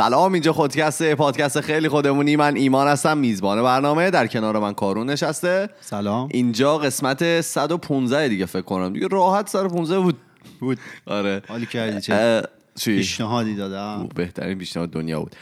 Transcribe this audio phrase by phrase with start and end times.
[0.00, 2.36] سلام اینجا خودکسته پادکست خیلی خودمونی.
[2.36, 4.10] من ایمان هستم میزبان برنامه.
[4.10, 5.68] در کنار من کارون نشسته.
[5.80, 6.28] سلام.
[6.30, 8.92] اینجا قسمت 115 دیگه فکر کنم.
[8.92, 10.16] دیگه راحت 115 بود.
[10.60, 10.78] بود.
[11.06, 11.42] آره.
[11.48, 12.42] حالی کردی چه؟
[12.84, 14.08] پیشنهادی دادم.
[14.14, 15.36] بهترین پیشنهاد دنیا بود.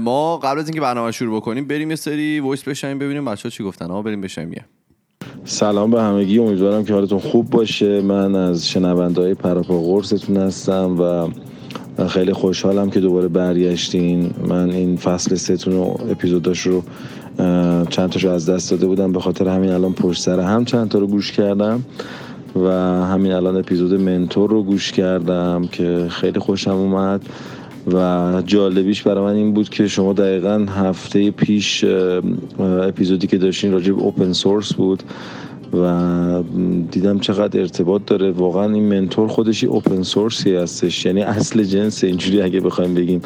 [0.00, 3.64] ما قبل از اینکه برنامه شروع بکنیم بریم یه سری وایس بشنیم ببینیم بچه‌ها چی
[3.64, 3.90] گفتن.
[3.90, 4.64] ها بریم بشنیم یه
[5.44, 6.38] سلام به همگی.
[6.38, 8.00] امیدوارم که حالتون خوب باشه.
[8.00, 11.28] من از شنونده های پراپا قرصتون هستم و
[12.08, 14.30] خیلی خوشحالم که دوباره برگشتین.
[14.48, 16.82] من این فصل سهتون رو اپیزوداش رو
[17.90, 20.98] چند تاشو از دست داده بودم به خاطر همین الان پشت سر هم چند تا
[20.98, 21.84] رو گوش کردم
[22.56, 22.68] و
[23.06, 27.22] همین الان اپیزود منتور رو گوش کردم که خیلی خوشم اومد
[27.92, 31.84] و جالبیش برای من این بود که شما دقیقا هفته پیش
[32.58, 35.02] اپیزودی که داشتین راجع به اوپن سورس بود.
[35.74, 36.42] و
[36.90, 38.30] دیدم چقدر ارتباط داره.
[38.30, 41.06] واقعا این منتور خودشی اوپن سورسی هستش.
[41.06, 43.20] یعنی اصل جنس اینجوری اگه بخوایم بگیم.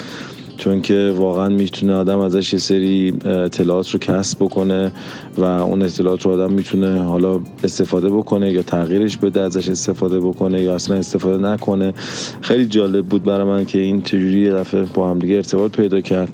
[0.57, 4.93] چون که واقعا می‌تونه آدم ازش یه سری اطلاعات رو کسب بکنه
[5.39, 10.63] و اون اطلاعات رو آدم می‌تونه حالا استفاده بکنه یا تغییرش بده ازش استفاده بکنه
[10.63, 11.95] یا اصلا استفاده نکنه.
[12.41, 16.01] خیلی جالب بود برای من که این چجوری یه دفعه با هم دیگه ارتباط پیدا
[16.01, 16.29] کرد.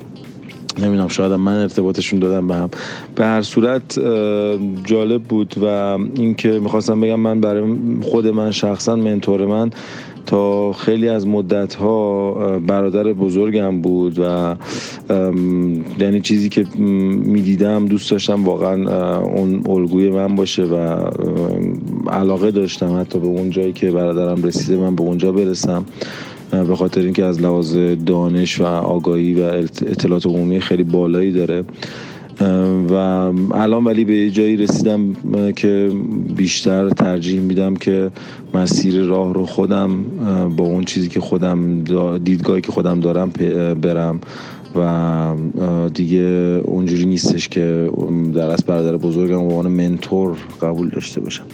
[0.79, 2.71] نمی‌دونم شاید من ارتباطشون دادم به هم.
[3.15, 3.99] به هر صورت
[4.85, 5.67] جالب بود و
[6.15, 9.71] اینکه می‌خواستم بگم من برای خود من شخصا منتور من
[10.27, 14.55] تا خیلی از مدت ها برادر بزرگم بود و
[15.99, 20.77] یعنی چیزی که می‌دیدم دوست داشتم واقعا اون الگوی من باشه و
[22.11, 25.85] علاقه داشتم حتی به اون جایی که برادرم رسیده من به اونجا برسم.
[26.51, 29.43] به خاطر اینکه از لحاظ دانش و آگاهی و
[29.87, 31.65] اطلاعات عمومی خیلی بالایی داره.
[32.91, 32.95] و
[33.55, 35.15] الان ولی به جایی رسیدم
[35.57, 35.91] که
[36.37, 38.11] بیشتر ترجیح میدم که
[38.55, 40.05] مسیر راه رو خودم
[40.57, 41.85] با اون چیزی که خودم
[42.19, 43.31] دیدگاهی که خودم دارم
[43.81, 44.21] برم.
[44.77, 45.35] و
[45.95, 46.21] دیگه
[46.65, 47.91] اونجوری نیستش که
[48.35, 51.45] در از برادر بزرگم عنوان منتور قبول داشته باشم.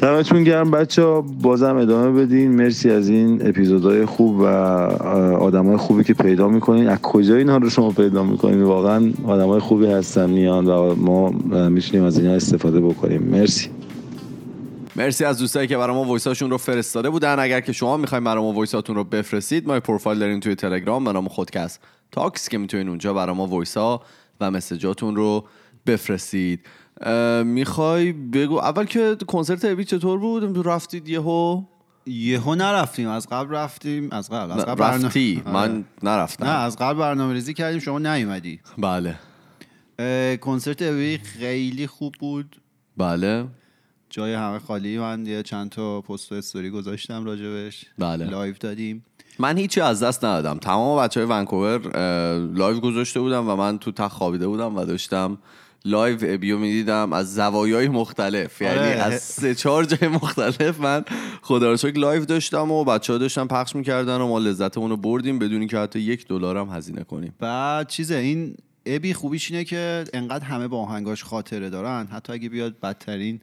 [0.00, 2.50] دمتون گرم بچه ها بازم ادامه بدین.
[2.50, 6.88] مرسی از این اپیزودهای خوب و آدمای خوبی که پیدا می‌کنین.
[6.88, 11.30] از کجا اینها رو شما پیدا می‌کنین؟ واقعا آدمای خوبی هستن میان و ما
[11.68, 13.22] می‌تونیم از اینها استفاده بکنیم.
[13.22, 13.68] مرسی.
[14.96, 17.38] مرسی از دوستایی که برای ما voice اشون رو فرستاده بودن.
[17.38, 21.04] اگر که شما می‌خواین برای ما voice اتون رو بفرستید ما پروفایل داریم توی تلگرام
[21.04, 21.80] به نام خودکست
[22.12, 24.00] تاکس که می‌تونین اونجا برای ما voice ا
[24.40, 25.44] و message اتون رو
[25.86, 26.60] بفرستید.
[27.44, 31.62] می‌خوای بگو اول که کنسرت ابی چطور بود؟ رفتید یهو؟
[32.06, 35.42] یهو نرفتیم از قبل رفتیم از قبل از قبل رفتی.
[35.44, 35.54] آره.
[35.54, 36.44] من نرفتم.
[36.44, 38.60] نه از قبل برنامه ریزی کردیم شما نیومدی.
[38.78, 39.18] بله.
[40.36, 42.60] کنسرت ابی خیلی خوب بود.
[42.96, 43.46] بله.
[44.10, 47.86] جای همه خالی من یه چند تا پست و استوری گذاشتم راجبش.
[47.98, 48.30] بله.
[48.30, 49.04] live دادیم.
[49.38, 50.58] من هیچی از دست ندادم.
[50.58, 51.78] تمام بچه های ونکوور
[52.52, 55.38] live گذاشته بودم و من تو تخت خوابیده بودم و داشتم
[55.84, 58.62] live ابیو می‌دیدم از زوایای مختلف.
[58.62, 58.86] یعنی آره.
[58.86, 61.04] از سه چهار جای مختلف من
[61.42, 64.96] خدا رو شکر live داشتم و بچه ها داشتن پخش می‌کردن و ما لذتمون رو
[64.96, 67.34] بردیم بدون که حتی یک دلار هم هزینه کنیم.
[67.38, 68.54] بعد چیزه این
[68.86, 72.06] ابی خوبیش اینه که انقدر همه با آهنگاش خاطره دارن.
[72.06, 73.40] حتی اگه بیاد بدترین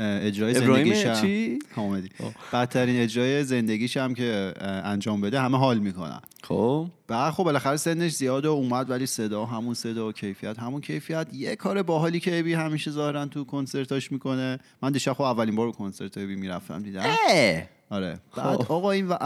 [0.00, 1.20] اجرای زندگیش هم.
[1.20, 2.08] چی؟ اومدی.
[2.52, 6.20] بدترین اجرای زندگیش هم که انجام بده همه حال می‌کنن.
[6.42, 6.86] خب.
[7.08, 11.26] بعد خب بالاخره سنش زیاد و اومد ولی صدا همون صدا و کیفیت همون کیفیت
[11.32, 14.58] یه کار باحالی که ابی همیشه ظاهرا تو کنسرتاش می‌کنه.
[14.82, 17.62] من دیشب خب اولین بار به کنسرت ابی می‌رفتم دیدم اه.
[17.90, 18.20] آره.
[18.36, 19.16] بعد آقا این و...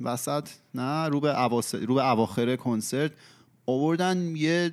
[0.00, 3.10] وسط نه رو به اواخر کنسرت
[3.66, 4.72] آوردن یه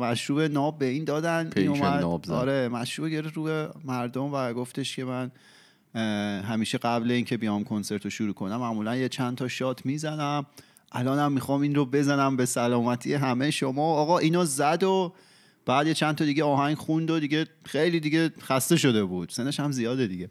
[0.00, 2.30] مشروب ناب به این دادن این اومد.
[2.30, 5.30] آره مشروب گرفت رو به مردم و گفتش که من
[6.42, 10.46] همیشه قبل اینکه بیام کنسرت رو شروع کنم معمولا یه چند تا شات می‌زنم.
[10.92, 13.94] الانم می‌خوام این رو بزنم به سلامتی همه شما.
[13.94, 15.12] آقا اینو زد و
[15.66, 19.28] بعد یه چند تا دیگه آهنگ خوند و دیگه خیلی دیگه خسته شده بود.
[19.30, 20.30] سنش هم زیاده دیگه.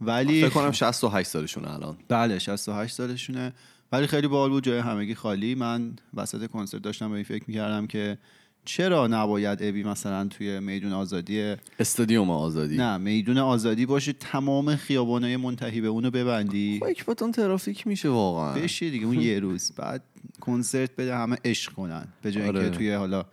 [0.00, 1.96] ولی فکر کنم 68 سالشونه الان.
[2.08, 3.52] بله 68 سالشونه.
[3.92, 5.54] ولی خیلی باحال بود جای همگی خالی.
[5.54, 8.18] من وسط کنسرت داشتم به این فکر می‌کردم که
[8.66, 12.76] چرا نباید ابی مثلا توی میدون آزادی استادیوم آزادی.
[12.76, 18.54] نه میدون آزادی باشه تمام خیابانای منتهی به اونو ببندی؟ خب اکباتون ترافیک میشه واقعا.
[18.54, 19.72] بشی دیگه اون یه روز.
[19.76, 20.02] بعد
[20.40, 22.08] کنسرت بده همه عشق کنن.
[22.22, 22.60] به جای آره.
[22.60, 23.24] اینکه توی حالا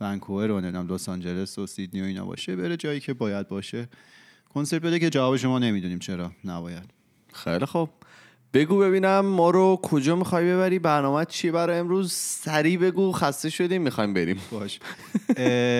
[0.00, 3.88] ونکوور و نمی‌دونم لس آنجلس و سیدنی و اینا باشه بره جایی که باید باشه.
[4.54, 6.90] کنسرت بده که جواب شما نمی‌دونیم چرا نباید.
[7.32, 7.88] خیلی خوب.
[8.54, 13.82] بگو ببینم ما رو کجا می‌خوای ببری برنامه چیه برای امروز؟ سریع بگو خسته شدیم
[13.82, 14.40] می‌خوایم بریم.
[14.50, 14.80] باش.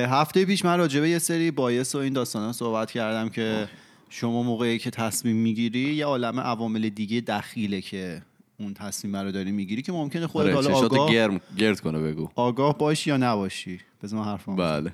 [0.09, 3.69] هفته پیش من راجبه یه سری بایس و این داستانا صحبت کردم که
[4.09, 8.23] شما موقعی که تصمیم می‌گیری یه عالم عوامل دیگه دخیله که
[8.61, 12.29] اون تصمیم رو داری می‌گیری که ممکنه خودت آره حالا آگاه, گرم گرد کنه بگو.
[12.35, 13.81] آگاه باشی یا نباشی.
[14.03, 14.93] بذار من حرفم بله.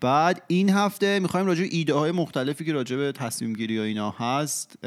[0.00, 4.10] بعد این هفته می‌خوایم راجع ایده های مختلفی که راجع به تصمیم گیری و اینا
[4.10, 4.78] هست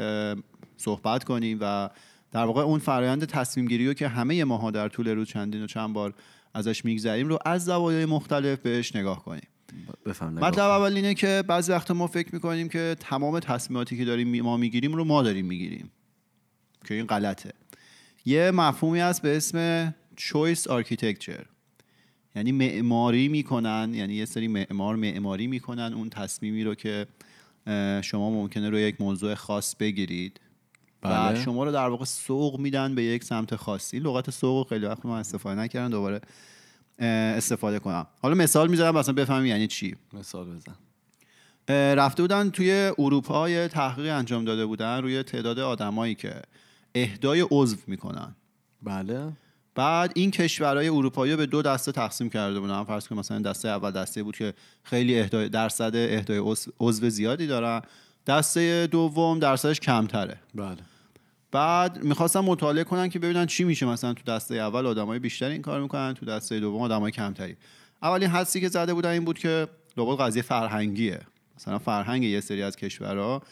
[0.76, 1.90] صحبت کنیم و
[2.32, 5.66] در واقع اون فرایند تصمیم گیری رو که همه ماها در طول روز چندین و
[5.66, 6.14] چند بار
[6.54, 9.48] ازش میگذریم رو از زوایای مختلف بهش نگاه کنیم.
[10.20, 14.56] مطلب اول اینه که بعضی وقت ما فکر می‌کنیم که تمام تصمیماتی که داریم ما
[14.56, 15.90] می‌گیریم رو ما داریم می‌گیریم
[16.84, 17.52] که این غلطه.
[18.24, 19.90] یه مفهومی هست به اسم
[20.20, 21.44] choice architecture.
[22.36, 27.06] یعنی معماری می‌کنن یعنی یه سری معمار معماری می‌کنن اون تصمیمی رو که
[28.02, 30.40] شما ممکنه رو یک موضوع خاص بگیرید.
[31.02, 31.42] و بله.
[31.42, 33.98] شما رو در واقع سوق میدن به یک سمت خاصی.
[33.98, 36.20] لغت سوق رو خیلی وقت من استفاده نکردم دوباره
[36.98, 38.06] استفاده کنم.
[38.22, 39.96] حالا مثال می‌ذارم مثلا بفهمیم یعنی چی.
[40.12, 40.74] مثال بزن.
[41.94, 46.42] رفته بودن توی اروپا یه تحقیق انجام داده بودن روی تعداد آدمایی که
[46.94, 48.34] اهدای عضو می‌کنن.
[48.82, 49.32] بله.
[49.74, 52.84] بعد این کشورهای اروپایی رو به دو دسته تقسیم کرده بودن.
[52.84, 57.82] فرض کنیم مثلا دسته اول دسته بود که خیلی اهدای درصد اهدای عضو زیادی دارن.
[58.26, 60.36] دسته دوم درصدش کمتره.
[60.54, 60.76] بله.
[61.52, 65.62] بعد می‌خواستن مطالعه کنن که ببینن چی میشه مثلا تو دسته اول آدمای بیشتری این
[65.62, 67.56] کار می‌کنن تو دسته دوم آدمای کمتری.
[68.02, 71.20] اولین حدسی که زده بودن این بود که لابد قضیه فرهنگیه.
[71.56, 73.42] مثلا فرهنگ یه سری از کشورها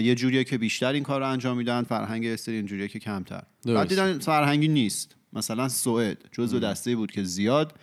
[0.00, 3.42] یه جوریه که بیشتر این کار رو انجام میدن فرهنگ یه سری اینجوریه که کمتر.
[3.64, 3.76] درست.
[3.76, 5.16] بعد دیدن فرهنگی نیست.
[5.32, 7.74] مثلا سوئد جزو دسته بود که زیاد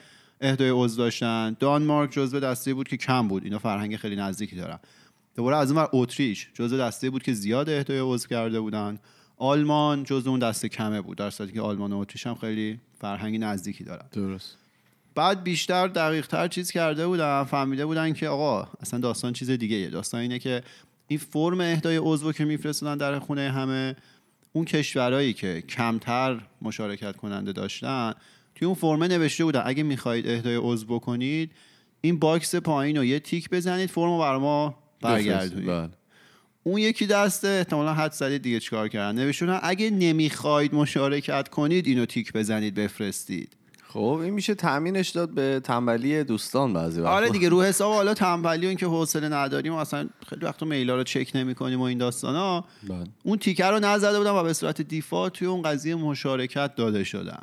[0.41, 1.57] اهدای عضو داشتن.
[1.59, 3.43] دانمارک جزو دسته بود که کم بود.
[3.43, 4.79] اینا فرهنگ خیلی نزدیکی دارن.
[5.35, 8.99] دوباره از اون ور اتریش جزو دسته بود که زیاد اهدای عضو کرده بودن
[9.37, 13.37] آلمان جزو اون دسته کمه بود در صورتی که آلمان و اتریش هم خیلی فرهنگی
[13.37, 14.05] نزدیکی دارن.
[14.11, 14.57] درست.
[15.15, 19.75] بعد بیشتر دقیق تر چیز کرده بودن فهمیده بودن که آقا اصلا داستان چیز دیگه
[19.75, 20.63] یه داستان اینه که
[21.07, 23.95] این فرم اهدای عضو که میفرستادن در خونه همه
[24.53, 28.13] اون کشورهایی که کمتر مشارکت کننده داشتن
[28.55, 31.51] توی اون فرمه نوشته بودن اگه می‌خواهید اهدای عضو بکنید
[32.01, 35.89] این box پایین رو یه تیک بزنید فرم رو برا ما برگردونید بله.
[36.63, 39.19] اون یکی دسته احتمالا حدس زدید دیگه چیکار کردن.
[39.19, 43.55] نوشته بودن اگه نمی‌خواید مشارکت کنید اینو تیک بزنید بفرستید.
[43.87, 47.15] خب این میشه تعمیمش داد به تنبلی دوستان بعضی وقتا.
[47.15, 50.95] آره دیگه رو حساب حالا تنبلی و اینکه حوصله نداریم و اصلا خیلی وقت میلا
[50.95, 52.65] رو چک نمی‌کنیم و این داستانا.
[52.83, 53.03] بله.
[53.23, 57.41] اون تیکه رو نزده بودن و به صورت default توی اون قضیه مشارکت داده شدن.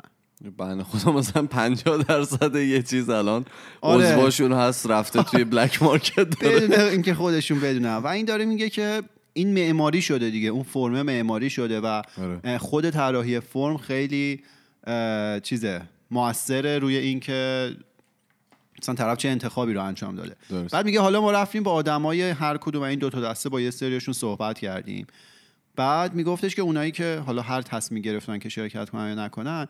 [0.49, 3.45] بنده خدا مثلا 50 درصد یه چیز الان
[3.81, 4.05] آره.
[4.05, 8.69] عضواشون هست رفته توی بلک مارکت داره بدون اینکه خودشون بدونن و این داره میگه
[8.69, 9.03] که
[9.33, 12.57] این معماری شده دیگه اون فرم معماری شده و آره.
[12.57, 14.43] خود طراحی فرم خیلی
[15.43, 15.81] چیزه
[16.11, 17.71] موثره روی اینکه
[18.81, 20.73] مثلا طرف چه انتخابی رو انجام داده درست.
[20.73, 23.71] بعد میگه حالا ما رفتیم با آدمای هر کدوم این دو تا دسته با یه
[23.71, 25.07] سریشون صحبت کردیم
[25.75, 29.67] بعد میگفتش که اونایی که حالا هر تصمیم گرفتن که شرکت کنن یا نکنن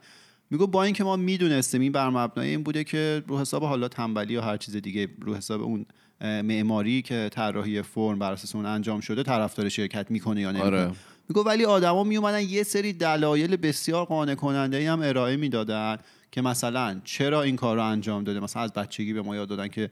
[0.54, 4.34] میگو با اینکه ما می‌دونستیم این بر مبنای این بوده که رو حساب حالا تنبلی
[4.34, 5.86] یا هر چیز دیگه رو حساب اون
[6.22, 10.68] معماری که طراحی فرم بر اساس اون انجام شده طرفدار شرکت می‌کنه یا نمی‌کنه.
[10.68, 10.92] آره.
[11.30, 15.98] میگو ولی آدما میومدن یه سری دلایل بسیار قانع کننده ای هم ارائه می‌دادن
[16.32, 18.40] که مثلا چرا این کار رو انجام داده.
[18.40, 19.90] مثلا از بچگی به ما یاد دادن که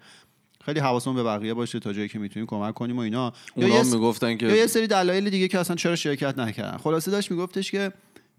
[0.65, 3.33] خیلی حواسمون به بقیه باشه تا جایی که می‌تونیم کمک کنیم و اینا.
[3.57, 6.37] یا اونا یه س- می‌گفتن یا یه که سری دلایل دیگه که اصلا چرا شرکت
[6.39, 6.77] نکردن.
[6.77, 7.91] خلاصه داشت میگفتش که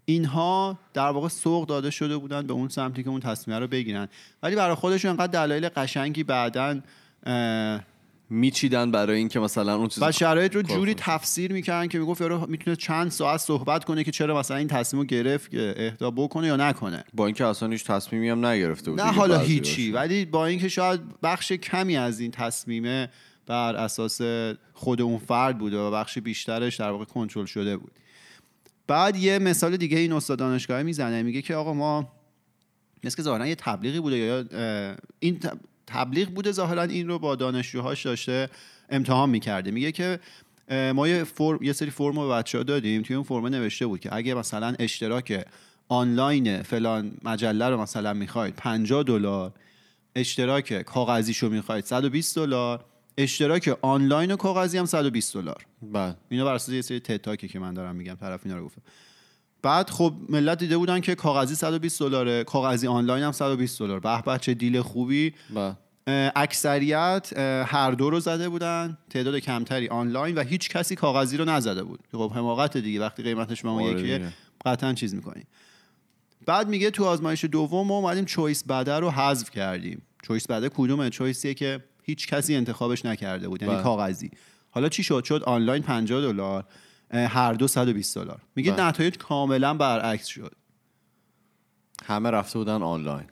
[0.05, 4.07] اینها در واقع سوق داده شده بودن به اون سمتی که اون تصمیم رو بگیرن
[4.43, 6.83] ولی برای خودشون انقدر دلایل قشنگی بعدن
[8.29, 10.93] میچیدن برای اینکه مثلا اون چیز و شرایط رو جوری.
[10.93, 15.01] تفسیر می‌کردن که می‌گفت یارو می‌تونه چند ساعت صحبت کنه که چرا مثلا این تصمیم
[15.01, 19.01] رو گرفت که اهدا بکنه یا نکنه با اینکه اصلا هیچ تصمیمی هم نگرفته بود
[19.01, 19.91] نه حالا هیچی.
[19.91, 23.09] ولی با اینکه شاید بخش کمی از این تصمیمه
[23.45, 24.21] بر اساس
[24.73, 27.91] خود اون فرد بوده و بخش بیشترش در واقع کنترل شده بود
[28.87, 31.23] بعد یه مثال دیگه این استاد دانشگاه می‌زنه.
[31.23, 32.11] میگه که آقا ما
[33.03, 34.45] مثل که ظاهرا یه تبلیغی بوده یا
[35.19, 38.49] این تب- تبلیغ بوده ظاهرا این رو با دانشجوهاش داشته
[38.89, 39.71] امتحان می‌کرده.
[39.71, 40.19] میگه که
[40.95, 43.01] ما یه, فرم، یه سری فرم رو بچه ها دادیم.
[43.01, 45.45] توی اون فرم نوشته بود که اگه مثلا اشتراک
[45.87, 49.53] آنلاین فلان مجله رو مثلا می‌خواید 50 دلار
[50.15, 52.85] اشتراک کاغذیشو می‌خواید 120 دلار
[53.17, 55.65] اشتراک آنلاین و کاغذی هم 120 دلار.
[55.81, 56.15] بله.
[56.29, 58.81] اینا بر اساس یه سری تتاکی که من دارم میگم طرف اینا رو گفته
[59.61, 63.99] بعد خب ملت دیده بودن که کاغذی 120 دلاره کاغذی آنلاین هم 120 دلار.
[63.99, 65.33] به به چه دیل خوبی.
[65.55, 65.75] بله.
[66.35, 68.97] اکثریت هر دو رو زده بودن.
[69.09, 71.99] تعداد کمتری آنلاین و هیچ کسی کاغذی رو نزده بود.
[72.11, 74.33] خب حماقت دیگه وقتی قیمتش آره یکیه دیگه.
[74.65, 75.47] قطعا چیز می‌کنیم
[76.45, 80.01] بعد میگه تو آزمایش دوم ما اومدیم چویس بده رو حذف کردیم.
[80.23, 83.83] چویس بده کدومه؟ چویسیه که هیچ کسی انتخابش نکرده بود یعنی بله.
[83.83, 84.31] کاغذی.
[84.71, 86.65] حالا چی شد؟ شد آنلاین 50 دلار
[87.11, 88.41] هر دو 120 دلار.
[88.55, 88.83] میگه بله.
[88.85, 90.55] نتایج کاملا برعکس شد.
[92.05, 93.25] همه رفته بودن آنلاین.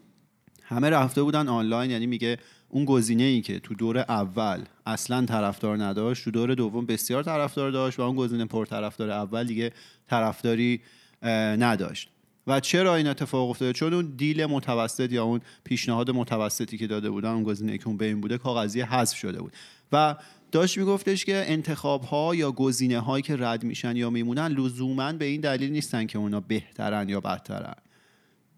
[0.64, 2.38] همه رفته بودن آنلاین یعنی میگه
[2.70, 7.72] اون گزینه ای که تو دور اول اصلا طرفدار نداشت تو دور دوم بسیار طرفدار
[7.72, 9.72] داشت و اون گزینه پر طرفدار اول دیگه
[10.08, 10.82] طرفداری
[11.24, 12.11] نداشت.
[12.48, 17.10] و چرا این اتفاق افتاده؟ چون اون دیل متوسط یا اون پیشنهاد متوسطی که داده
[17.10, 19.54] بودن اون گزینه که اون بین بوده کاغذی حذف شده بود.
[19.92, 20.16] و
[20.52, 25.26] داشت میگفتش که انتخاب ها یا گزینه هایی که رد میشن یا میمونن لزوما به
[25.26, 27.76] این دلیل نیستن که اونا بهترن یا بدترن.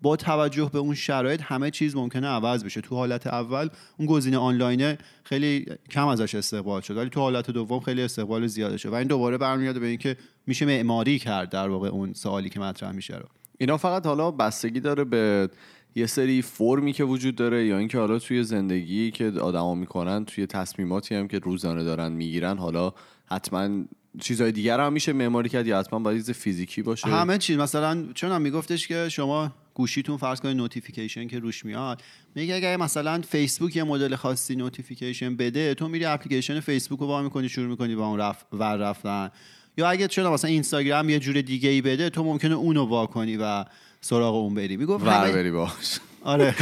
[0.01, 2.81] با توجه به اون شرایط همه چیز ممکنه عوض بشه.
[2.81, 7.79] تو حالت اول اون گزینه آنلاینه خیلی کم ازش استقبال شد ولی تو حالت دوم
[7.79, 8.89] خیلی استقبال زیاده شد.
[8.89, 12.91] و این دوباره برمیاد به اینکه میشه معماری کرد در واقع اون سوالی که مطرح
[12.91, 13.25] میشه رو.
[13.63, 15.49] اینا فقط حالا بستگی داره به
[15.95, 20.45] یه سری فرمی که وجود داره یا اینکه حالا توی زندگی که آدما می‌کنن توی
[20.45, 22.93] تصمیماتی هم که روزانه دارن می‌گیرن حالا
[23.25, 23.83] حتما
[24.19, 27.07] چیزهای دیگر هم میشه معماری کرد یا حتما باید فیزیکی باشه.
[27.07, 27.57] همه چیز.
[27.57, 32.01] مثلا چون هم میگفتش که شما گوشیتون فرض کنید notification که روش میاد
[32.35, 37.21] میگه اگه مثلا فیسبوک یه مدل خاصی notification بده تو میری اپلیکیشن فیسبوک رو وا
[37.21, 38.43] می‌کنی شروع می‌کنی با اون رف...
[38.53, 39.31] ور رفتن.
[39.77, 43.37] یا اگه چرا مثلا اینستاگرام یه جور دیگه ای بده تو ممکنه اونو وا کنی
[43.37, 43.65] و
[44.01, 44.77] سراغ اون بری.
[44.77, 45.71] می‌گفت ور بری باش
[46.23, 46.55] آره.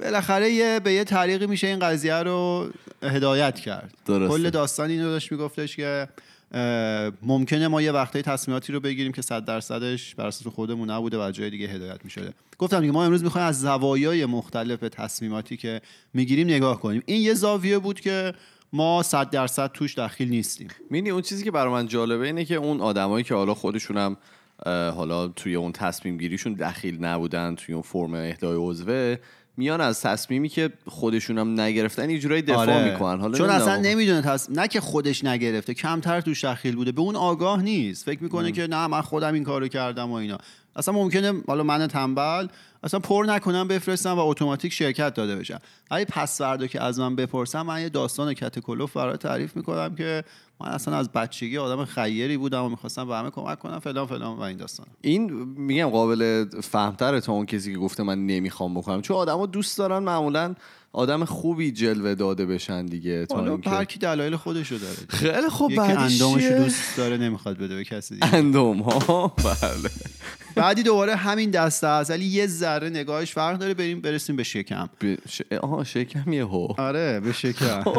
[0.00, 2.68] بالاخره یه به یه طریقی میشه این قضیه رو
[3.02, 3.94] هدایت کرد.
[4.06, 4.38] درسته.
[4.38, 6.08] کل داستان اینو داشت میگفتش که
[7.22, 11.30] ممکنه ما یه وقتایی تصمیماتی رو بگیریم که صد درصدش بر اساس خودمون نبوده و
[11.30, 12.32] جای دیگه هدایت می‌شده.
[12.58, 15.80] گفتم دیگه ما امروز می‌خوایم از زوایای مختلف تصمیماتی که
[16.14, 17.02] می‌گیریم نگاه کنیم.
[17.06, 18.32] این یه زاویه بود که
[18.72, 20.68] ما صد درصد توش دخیل نیستیم.
[20.90, 24.16] مینی اون چیزی که برای من جالبه اینه که اون آدمایی که حالا خودشونم
[24.66, 29.16] اه، حالا توی اون تصمیم گیریشون دخیل نبودن توی اون فرم اهدای عضوه
[29.56, 33.20] میان از تصمیمی که خودشونم نگرفتن یه جورایی دفاع می‌کنن.
[33.20, 33.38] حالا آره.
[33.38, 33.50] چون.
[33.50, 34.50] اصلا نمی‌دونه تص...
[34.50, 36.92] نه که خودش نگرفته کمتر توش دخیل بوده.
[36.92, 38.04] به اون آگاه نیست.
[38.04, 40.38] فکر می‌کنه که نه من خودم این کارو کردم و اینا.
[40.76, 42.46] اصلا ممکنه حالا من تنبل
[42.82, 45.58] اصلا پر نکنم بفرستم و اتوماتیک شرکت داده بشم.
[45.90, 49.94] ولی پس فردا که از من بپرسم من یه داستان کت کلوف برای تعریف می‌کنم
[49.94, 50.24] که
[50.60, 54.36] من اصلا از بچگی آدم خیری بودم و می‌خواستم به همه کمک کنم فلان فلان
[54.36, 59.02] و این داستان این میگم قابل فهمتره تا اون کسی که گفته من نمی‌خوام بکنم.
[59.02, 60.54] چون آدما دوست دارن معمولا
[60.92, 64.96] آدم خوبی جلوه داده بشن دیگه تا هر کی دلایل خودشو داره.
[65.08, 68.34] خیلی خوب یکی اندامشو؟ دوست داره نمی‌خواد بده به کسی دیگه.
[68.34, 69.90] اندام ها بله.
[70.54, 74.88] بعدی دوباره همین دسته است ولی یه ذره نگاهش فرق داره بریم برسیم به شکم.
[75.00, 75.42] ب- ش...
[75.62, 76.68] آها شکم یه هو.
[76.78, 77.82] آره به شکم.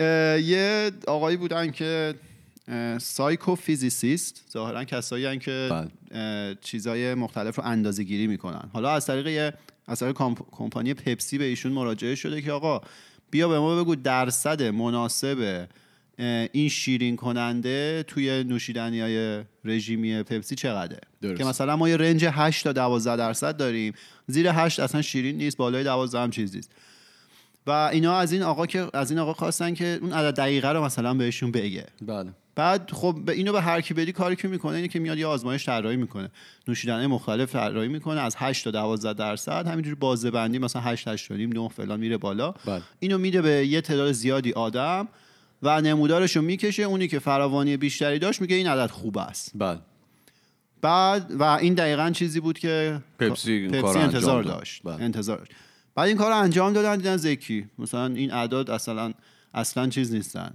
[0.00, 2.14] یه آقایی بودن که
[2.98, 6.56] psychophysicist ظاهرا کسایی هستن که بله.
[6.60, 8.70] چیزای مختلف رو اندازه گیری می‌کنن.
[8.72, 9.52] حالا از طریق یه
[9.86, 10.16] از طریق
[10.52, 12.80] کمپانی پپسی به ایشون مراجعه شده که آقا
[13.30, 15.66] بیا به ما بگو درصد مناسب
[16.52, 21.38] این شیرین کننده توی نوشیدنی های رژیمی پپسی چقدره؟ درست.
[21.38, 23.92] که مثلا ما یه range 8 تا 12 درصد داریم.
[24.26, 26.70] زیر 8 اصلا شیرین نیست بالای 12 هم چیز نیست.
[27.70, 30.84] و اینا از این آقا که از این آقا خواستن که اون عدد دقیقه رو
[30.84, 31.86] مثلا بهشون بگه.
[32.02, 32.30] بله.
[32.54, 35.26] بعد خب به اینو به هر کی بدی کاری که می‌کنه اینه که میاد یه
[35.26, 36.30] آزمایش طراحی می‌کنه.
[36.68, 41.32] نوشیدنی مختلف طراحی می‌کنه از 8 تا 12 درصد همینجوری بازه بندی مثلا 8 8
[41.32, 42.54] 9 فلان میره بالا.
[42.66, 42.82] بله.
[42.98, 45.08] اینو میده به یه تعداد زیادی آدم
[45.62, 46.82] و نمودارش رو می‌کشه.
[46.82, 49.52] اونی که فراوانی بیشتری داشت میگه این عدد خوب است.
[49.54, 49.78] بله.
[50.82, 54.42] بعد و این دقیقا چیزی بود که پپسی پپسی انتظار.
[54.42, 54.82] داشت.
[54.84, 55.02] بله.
[55.02, 55.52] انتظار داشت.
[55.94, 57.66] بعد این کار رو انجام دادن دیدن زکی.
[57.78, 59.12] مثلا این اعداد اصلا
[59.54, 60.54] اصلا چیز نیستن.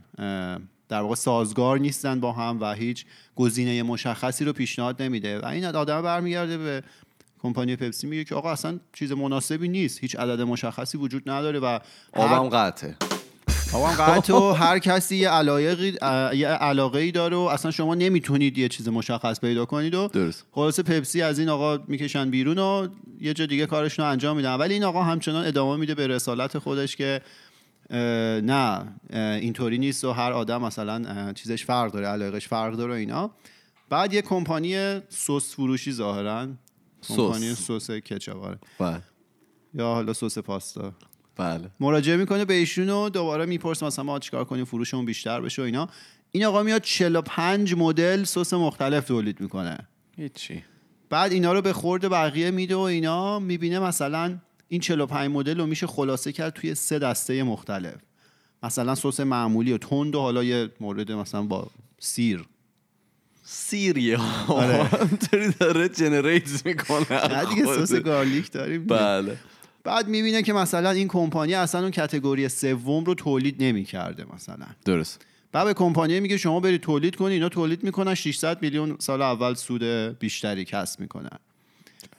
[0.89, 5.39] در واقع سازگار نیستن با هم و هیچ گزینه مشخصی رو پیشنهاد نمیده.
[5.39, 6.84] و این آدم برمیگرده به
[7.39, 10.00] کمپانی پپسی میگه که آقا اصلا چیز مناسبی نیست.
[10.00, 11.80] هیچ عدد مشخصی وجود نداره و
[12.13, 12.96] آبم قطعه.
[13.75, 15.94] آقا قطع هر کسی یه علاقه
[16.38, 20.46] یه علاقه ای داره و اصلا شما نمی‌تونید یه چیز مشخص پیدا کنید و درست.
[20.51, 22.88] خلاصه پپسی از این آقا می‌کشن بیرون و
[23.22, 24.55] یه جا دیگه کارشون رو انجام میدن.
[24.55, 27.22] ولی این آقا همچنان ادامه میده به رسالت خودش که
[28.44, 33.32] نه اینطوری نیست و هر آدم مثلا چیزش فرق داره علاقش فرق داره و اینا.
[33.89, 36.48] بعد یه کمپانی سس فروشی ظاهرا.
[37.08, 38.58] کمپانی سس کچاپ آره.
[38.79, 39.01] بله.
[39.74, 40.94] یا حالا سس پاستا.
[41.36, 41.70] بله.
[41.80, 45.65] مراجعه می‌کنه به ایشون و دوباره می‌پرسه مثلا ما چیکار کنیم فروشمون بیشتر بشه و
[45.65, 45.89] اینا.
[46.32, 49.77] این آقا میاد 45 مدل سس مختلف تولید می‌کنه.
[50.18, 50.63] هیچی.
[51.10, 54.38] بعد اینا رو به خورد بقیه میده و اینا می‌بینه مثلا
[54.68, 57.96] این 45 مدل رو میشه خلاصه کرد توی سه دسته مختلف.
[58.63, 61.68] مثلا سس معمولی و تند و حالا یه مورد مثلا با
[62.00, 62.46] سیر.
[63.44, 64.89] سیریه آره.
[65.60, 68.86] داره generate می‌کنه نه دیگه سس garlic داریم.
[68.86, 69.38] بله.
[69.86, 74.65] بعد می‌بینه که مثلا این کمپانی اصلا اون category سوم رو تولید نمی‌کرده مثلا.
[74.86, 75.25] درست.
[75.51, 79.54] بعد به کمپانی میگه شما برید تولید کنید اینا تولید می‌کنن 600 میلیون سال اول
[79.54, 79.84] سود
[80.20, 81.39] بیشتری کسب می‌کنن.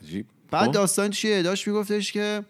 [0.02, 0.26] عجیب.
[0.50, 0.72] بعد خب.
[0.72, 2.44] داستان چیه؟ داشت میگفتش که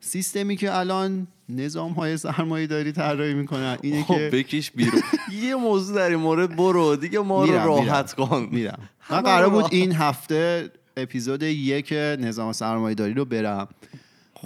[0.00, 5.02] سیستمی که الان نظام های سرمایه داری طراحی می‌کنن اینه خب که بکش بیرون.
[5.42, 6.96] یه موضوع در این مورد برو.
[6.96, 8.48] دیگه ما رو راحت کن.
[8.50, 8.88] میرم.
[9.10, 9.64] من قرار بود.
[9.70, 13.68] این هفته اپیزود یک نظام سرمایه داری رو برم.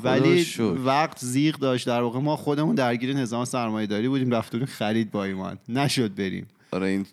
[0.05, 0.63] ولی شکر.
[0.85, 1.87] وقت زیغ داشت.
[1.87, 5.59] در واقع ما خودمون درگیر نظام سرمایه داری بودیم رفتیم خرید با ایمان.
[5.69, 6.47] نشد بریم.
[6.73, 7.07] آره این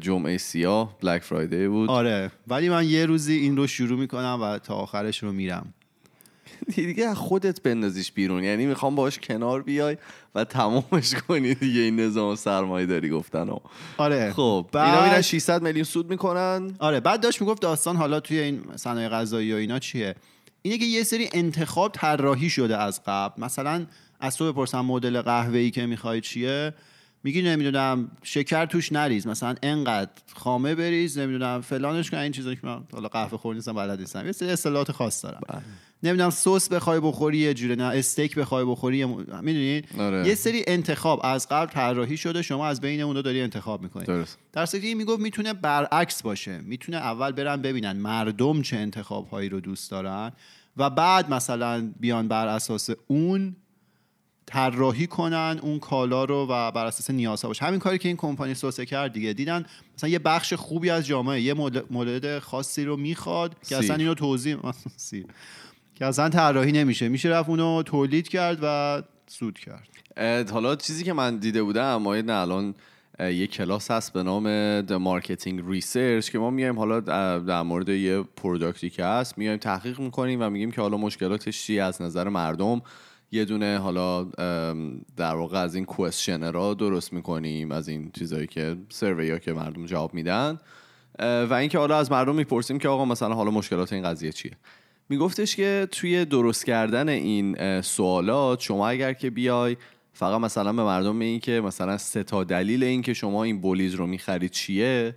[0.00, 1.90] جمعه سیاه بلک فرایدی بود.
[1.90, 2.30] آره.
[2.48, 5.74] ولی من یه روزی این رو شروع می‌کنم و تا آخرش رو میرم.
[6.76, 8.44] دیگه از خودت بندازیش بیرون.
[8.44, 9.96] یعنی می‌خوام باش کنار بیای
[10.34, 13.62] و تمامش کنی دیگه این نظام سرمایه داری گفتن ها.
[13.96, 14.32] آره.
[14.32, 16.74] خب بعد- اینا میرن 600 میلیون سود می‌کنن.
[16.78, 20.14] آره بعد داشت می‌گفت داستان حالا توی این صنایع غذایی و اینا چیه؟
[20.66, 23.42] اینه که یه سری انتخاب طراحی شده از قبل.
[23.42, 23.86] مثلا
[24.20, 26.74] از تو بپرسم مدل قهوه ای که می‌خوای چیه؟
[27.24, 29.26] میگی نمی‌دونم شکر توش نریز.
[29.26, 33.72] مثلا انقدر خامه بریز نمی‌دونم فلانش کن این چیزا که من حالا قهوه خور نیستم
[33.72, 34.26] بلد نیستم.
[34.26, 35.40] یه سری اصطلاحات خاص دارم.
[36.04, 39.04] نمی‌دونم سس بخوای بخوری یه جوره نه استیک بخوای بخوری.
[39.04, 40.28] می‌دونی آره.
[40.28, 44.04] یه سری انتخاب از قبل طراحی شده شما از بین اون دو داری انتخاب می‌کنی
[44.04, 49.48] درست در این می‌گفت می‌تونه برعکس باشه می‌تونه اول برن ببینن مردم چه انتخاب هایی
[49.48, 50.32] رو دوست دارن
[50.76, 53.56] و بعد مثلا بیان بر اساس اون
[54.46, 58.54] طراحی کنن اون کالا رو و بر اساس نیازها باشه همین کاری که این کمپانی
[58.54, 61.54] سوسه کرد دیگه دیدن مثلا یه بخش خوبی از جامعه یه
[61.90, 63.96] مورد خاصی رو می‌خواد که اصلا.
[63.96, 64.56] اینو توضیح
[64.96, 65.26] سیر.
[65.94, 67.08] که اصلا طراحی نمیشه.
[67.08, 70.50] میشه رفت اونو تولید کرد و سود کرد.
[70.50, 72.74] حالا چیزی که من دیده بودم ما نه الان
[73.20, 74.46] یه کلاس هست به نام
[74.86, 77.00] The Marketing Research که ما میایم حالا
[77.38, 81.82] در مورد یه پروداکتی که هست میایم تحقیق می‌کنیم و میگیم که حالا مشکلاتش چیه
[81.82, 82.82] از نظر مردم
[83.32, 84.24] یه دونه حالا
[85.16, 89.86] در واقع از این کوشنرها درست می‌کنیم از این چیزایی که سروی ها که مردم
[89.86, 90.58] جواب میدن.
[91.18, 94.52] و اینکه حالا از مردم می‌پرسیم که آقا مثلا حالا مشکلات این قضیه چیه؟
[95.08, 99.76] میگفتش که توی درست کردن این سوالات شما اگر که بیای
[100.12, 103.94] فقط مثلا به مردم این که مثلا سه تا دلیل این که شما این بولیز
[103.94, 105.16] رو می‌خرید چیه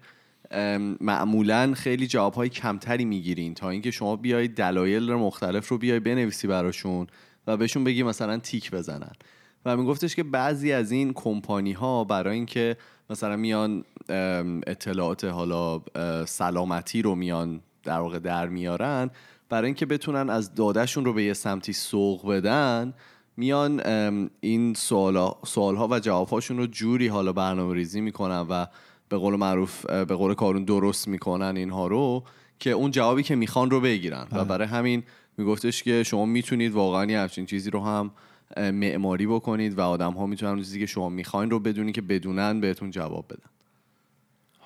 [1.01, 7.07] معمولا خیلی جوابهای کمتری می‌گیرین تا اینکه شما بیای دلایل مختلف رو بیای بنویسی براشون
[7.47, 9.11] و بهشون بگی مثلا تیک بزنن.
[9.65, 12.77] و میگفتش که بعضی از این کمپانی ها برای اینکه
[13.09, 13.83] مثلا میان
[14.67, 15.81] اطلاعات حالا
[16.25, 19.09] سلامتی رو میان در واقع در میارن
[19.49, 22.93] برای اینکه بتونن از دادهشون رو به یه سمتی سوق بدن
[23.37, 23.81] میان
[24.39, 28.65] این سوالا سوالها و جوابهاشون رو جوری حالا برنامه ریزی می‌کنن و
[29.09, 32.23] به قول معروف به قول کارون درست می‌کنن اینها رو
[32.59, 34.27] که اون جوابی که می‌خوان رو بگیرن.
[34.31, 35.03] و برای همین
[35.37, 38.11] میگفتش که شما می‌تونید واقعا یه همچین چیزی رو هم
[38.57, 42.91] معماری بکنید و آدم ها می‌تونن چیزی که شما می‌خواین رو بدونی که بدونن بهتون
[42.91, 43.49] جواب بدن.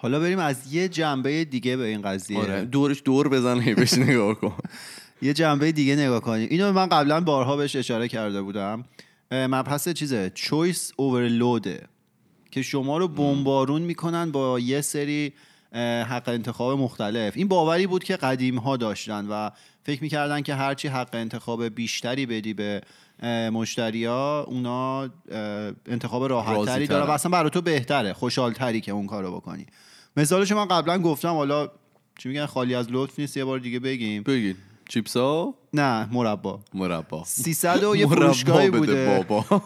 [0.02, 2.40] حالا بریم از یه جنبه دیگه به این قضیه.
[2.40, 4.58] آره دورش دور بزن بهش نگاه کن.
[5.22, 6.48] یه جنبه دیگه نگاه کنیم.
[6.52, 8.86] اینو من قبلا بارها بهش اشاره کرده بودم.
[9.32, 11.88] مبحث چیزه؟ چویس اوورلوده
[12.52, 15.34] که شما رو بمبارون می‌کنن با یه سری
[16.10, 17.34] حق انتخاب مختلف.
[17.38, 19.50] این باوری بود که قدیم ها داشتن و
[19.84, 22.82] فکر می‌کردن که هرچی حق انتخاب بیشتری بدی به
[23.54, 25.10] مشتری ها اونا
[25.88, 26.88] انتخاب راحت تری.
[26.88, 29.66] دارن و اصلا برای تو بهتره خوشحالتری که اون کارو بکنی.
[30.17, 31.71] مثالش من قبلا گفتم حالا
[32.17, 34.24] چی میگن خالی از لطف نیست یه بار دیگه بگیم.
[34.24, 34.58] بگید
[34.89, 36.60] چیپس ها نه مربا.
[36.74, 37.24] مربا.
[37.26, 39.24] 300 و یه فروشگاهی بوده.
[39.28, 39.62] بابا.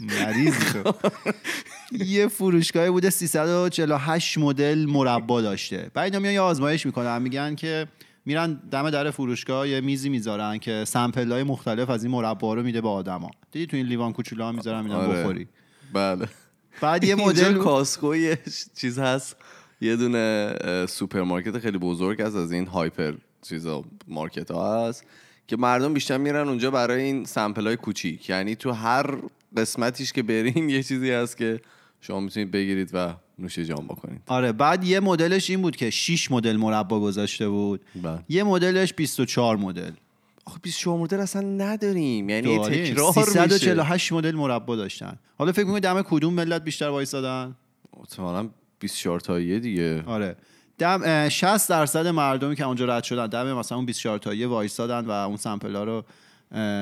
[0.00, 0.54] مریض
[1.92, 5.90] یه فروشگاهی بوده 348 مدل مربا داشته.
[5.94, 7.86] بعد اینا میان یه آزمایش می‌کنن میگن که
[8.24, 12.62] میرن دم در فروشگاه یه میزی می‌ذارن که sample های مختلف از این مربا رو
[12.62, 13.30] میده به آدما.
[13.52, 15.20] دیدی تو این لیوان کوچولو می‌ذارن اینا آره.
[15.20, 15.48] بخوری؟
[15.92, 16.28] بله.
[16.80, 18.38] بعد یه مدل Costco یه
[18.76, 19.36] چیز هست.
[19.80, 20.54] یه دونه
[20.88, 25.04] سوپرمارکت خیلی بزرگ هست از این هایپر چیزا مارکت ها هست
[25.46, 28.30] که مردم بیشتر میرن اونجا برای این سمپل های کوچیک.
[28.30, 29.16] یعنی تو هر
[29.56, 31.60] قسمتیش که برین یه چیزی هست که
[32.00, 34.22] شما می‌تونید بگیرید و نوش جان بکنید.
[34.26, 37.80] آره بعد یه مدلش این بود که 6 مدل مربا گذاشته بود.
[38.02, 38.18] بله.
[38.28, 39.90] یه مدلش 24 مدل.
[40.44, 42.28] آخه 24 مدل اصلا نداریم.
[42.28, 42.58] یعنی.
[42.58, 43.12] تکرار میشه.
[43.12, 45.18] 348 مدل مربا داشتن.
[45.38, 47.56] حالا فکر می‌کنید دم کدوم ملت بیشتر وایسادن؟
[48.00, 50.02] احتمالاً 24 تاییه دیگه.
[50.06, 50.36] آره.
[50.78, 55.04] دم اه، 60 درصد مردمی که اونجا رد شدن دم مثلا اون 24 تایی وایسادن
[55.04, 56.04] و اون سمپل ها رو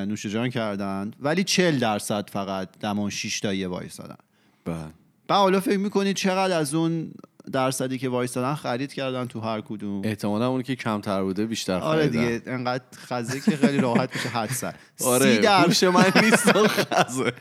[0.07, 1.11] نوش جان کردن.
[1.20, 4.16] ولی 40 درصد فقط دم اون 6 تایی وایسادن.
[4.64, 4.77] بله.
[5.29, 7.12] بعد حالا فکر می‌کنید چقدر از اون
[7.50, 10.02] درصدی که وایسادن خرید کردن تو هر کدوم.
[10.04, 12.24] احتمالا اون که کمتر بوده بیشتر آره خریدن.
[12.38, 16.52] دیگه انقدر خزه که خیلی راحت میشه حد زد آره سی در- هوش من نیست
[16.66, 17.32] خزه.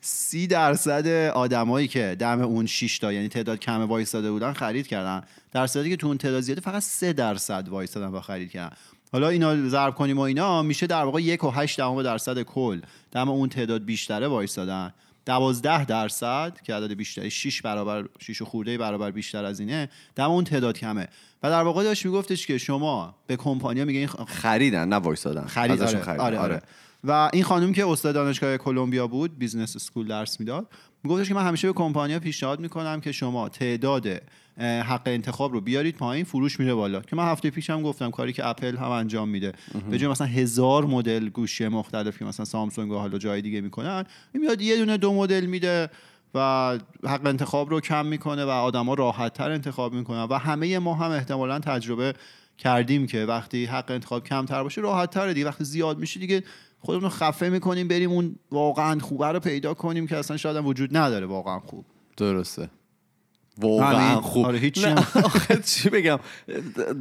[0.00, 5.22] سی درصد آدمایی که دم اون 6 تا یعنی تعداد کم وایستاده بودن خرید کردن.
[5.52, 8.76] در صورتی که تو اون تعداد زیاده فقط 3 درصد وایستادن و خرید کردن.
[9.12, 12.80] حالا اینا ضرب کنیم و اینا میشه در واقع یک و هشت دهم درصد کل
[13.12, 14.92] دم اون تعداد بیشتره وایستادن.
[15.26, 20.44] دوازده درصد که عدد بیشتری 6 برابر 6 خورده برابر بیشتر از اینه دم اون
[20.44, 21.08] تعداد کمه
[21.42, 26.00] و در واقع داشت میگفتش که شما به کمپانیا میگین خریدن نه وایسادن خرید ازشون
[26.00, 26.24] آره, خریدن.
[26.24, 26.62] آره, آره.
[27.04, 30.66] و این خانم که استاد دانشگاه کلمبیا بود business school درس می‌داد
[31.06, 34.06] میگفتش که من همیشه به کمپانیا پیشنهاد می‌کنم که شما تعداد
[34.60, 37.00] حق انتخاب رو بیارید پایین فروش میره بالا.
[37.00, 39.52] که من هفته پیشم گفتم کاری که اپل هم انجام میده.
[39.90, 44.04] به جای مثلا هزار مدل گوشی مختلف که مثلا سامسونگ و حالا جای دیگه می‌کنن
[44.34, 45.90] این میاد یه دونه دو مدل میده
[46.34, 50.94] و حق انتخاب رو کم می‌کنه و آدما راحت تر انتخاب می‌کنن و همه ما
[50.94, 52.14] هم احتمالا تجربه
[52.58, 55.46] کردیم که وقتی حق انتخاب کمتر باشه راحت تره دیگه.
[55.46, 56.42] وقتی زیاد میشه دیگه
[56.80, 60.66] خودمون رو خفه می‌کنیم بریم اون واقعا خوبه رو پیدا کنیم که اصلا شاید هم
[60.66, 61.84] وجود نداره واقعا خوب.
[62.16, 62.70] درسته.
[63.58, 64.20] واقعا.
[64.20, 64.46] خوب.
[64.46, 64.72] آره،.
[65.24, 66.18] آخه چی بگم؟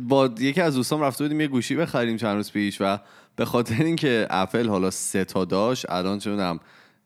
[0.07, 2.97] با یکی از دوستام رفته بودیم یه گوشی بخریم چند روز پیش و
[3.35, 6.59] به خاطر اینکه اپل حالا سه تا داشت الان چه می‌دونم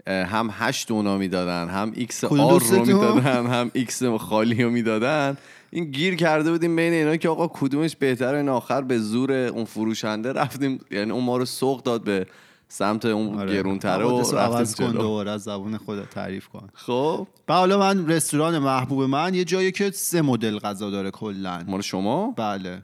[0.07, 5.37] هم هشت اونا می‌دادن هم XR رو؟ می‌دادن هم X خالی رو می‌دادن.
[5.71, 9.65] این گیر کرده بودیم بین اینا که آقا کدومش بهتره این آخر؟ به زور اون
[9.65, 10.79] فروشنده رفتیم.
[10.91, 12.25] یعنی اون ما رو سوق داد به
[12.67, 13.53] سمت اون آره.
[13.53, 16.69] گرونتره و عوض کن دوباره از زبون خودت تعریف کن.
[16.73, 17.27] خب.
[17.47, 21.63] و حالا من رستوران محبوب من یه جایی که سه مدل غذا داره کلا.
[21.67, 22.81] مال شما؟ بله.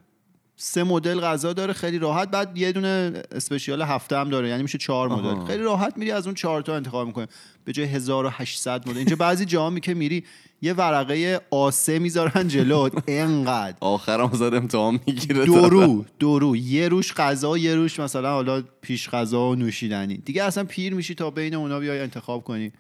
[0.58, 2.32] سه مدل غذا داره خیلی راحت.
[2.32, 5.46] بعد یه دونه اسپشیال هفته هم داره یعنی میشه چهار مدل.
[5.46, 7.28] خیلی راحت میری از اون چهار تا انتخاب می‌کنی.
[7.66, 8.98] به جای 1800 مدل.
[8.98, 10.24] اینجا بعضی جاها می که میری
[10.62, 15.46] یه ورقه آسه می‌ذارن جلوت انقدر آخرم زد امتحان می‌گیره.
[15.46, 16.56] دو رو دو رو.
[16.56, 20.18] یه روش غذا یه روش مثلا حالا پیش غذا و نوشیدنی.
[20.18, 22.72] دیگه اصلا پیر میشی تا بین اونا بیای انتخاب کنی.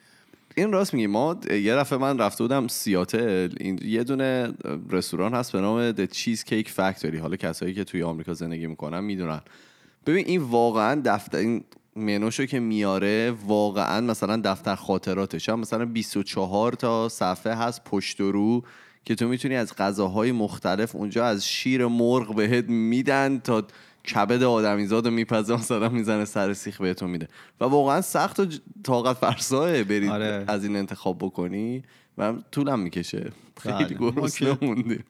[0.57, 1.07] این راست میگی.
[1.07, 3.49] ما یه دفعه من رفته بودم سیاتل.
[3.59, 4.53] این یه دونه
[4.89, 7.15] رستوران هست به نام The Cheesecake Factory.
[7.15, 9.41] حالا کسایی که توی آمریکا زندگی می‌کنن می‌دونن.
[10.05, 11.63] ببین این واقعا دفتر این
[11.95, 15.49] منوشو که میاره واقعا مثلا دفتر خاطراتش.
[15.49, 18.63] هم مثلا 24 تا صفحه هست پشت و رو
[19.05, 23.63] که تو می‌تونی از غذاهای مختلف اونجا از شیر مرغ بهت میدن تا
[24.13, 27.27] کبد آدمیزاد رو میپزه مثلا می‌زنه سر سیخ بهتون میده.
[27.61, 28.45] و واقعا سخت و
[28.83, 30.43] طاقت فرساه برید آره.
[30.47, 31.83] از این انتخاب بکنی
[32.17, 33.31] و طولم می‌کشه.
[33.61, 34.11] خیلی بله.
[34.11, 35.03] گرسنه موندیم.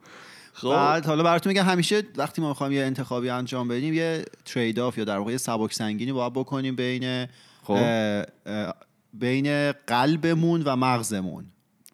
[0.54, 0.70] خب.
[0.70, 4.98] بعد حالا براتون میگم همیشه وقتی ما می‌خوایم یه انتخابی انجام بدیم یه ترید آف
[4.98, 7.28] یا در واقع یه سبک سنگینی باید بکنیم بین
[7.64, 7.74] خب.
[7.74, 8.74] اه، اه،
[9.14, 11.46] بین قلبمون و مغزمون.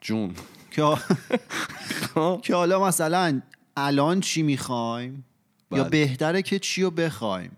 [0.02, 0.36] جون.
[0.72, 0.84] که
[2.44, 3.42] که حالا مثلا
[3.78, 5.26] الان چی می‌خوایم؟
[5.72, 5.90] یا بله.
[5.90, 7.52] بهتره که چی رو بخوایم؟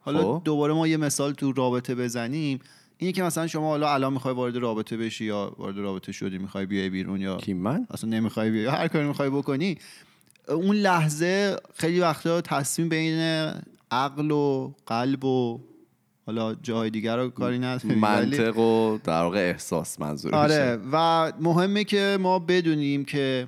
[0.00, 0.42] حالا خب.
[0.44, 2.58] دوباره ما یه مثال تو رابطه بزنیم.
[2.98, 6.66] اینه که مثلا شما حالا الان می‌خوای وارد رابطه بشی یا وارد رابطه شدی می‌خوای
[6.66, 8.66] بیای بیرون یا کی من؟ اصلا نمی‌خوای بیای.
[8.66, 9.78] هر کاری می‌خوای بکنی.
[10.48, 13.18] اون لحظه خیلی وقتا تصمیم بین
[13.90, 15.60] عقل و قلب و
[16.26, 20.78] حالا جاهای دیگر رو کاری نداری ولی- منطق و در واقع احساس منظور آره.
[20.92, 23.46] و مهمه که ما بدونیم که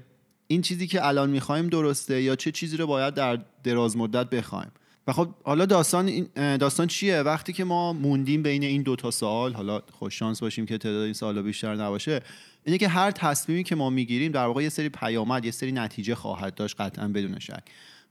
[0.55, 4.71] این چیزی که الان می‌خوایم درسته یا چه چیزی رو باید در دراز مدت بخوایم؟
[5.07, 9.83] و خب حالا داستان داستان چیه؟ وقتی که ما موندیم بین این دوتا سال حالا
[9.93, 12.21] خوش شانس باشیم که تعداد این سالا بیشتر نباشه
[12.65, 16.15] اینه که هر تصمیمی که ما می‌گیریم در واقع یه سری پیامد یه سری نتیجه
[16.15, 17.63] خواهد داشت قطعا بدون شک.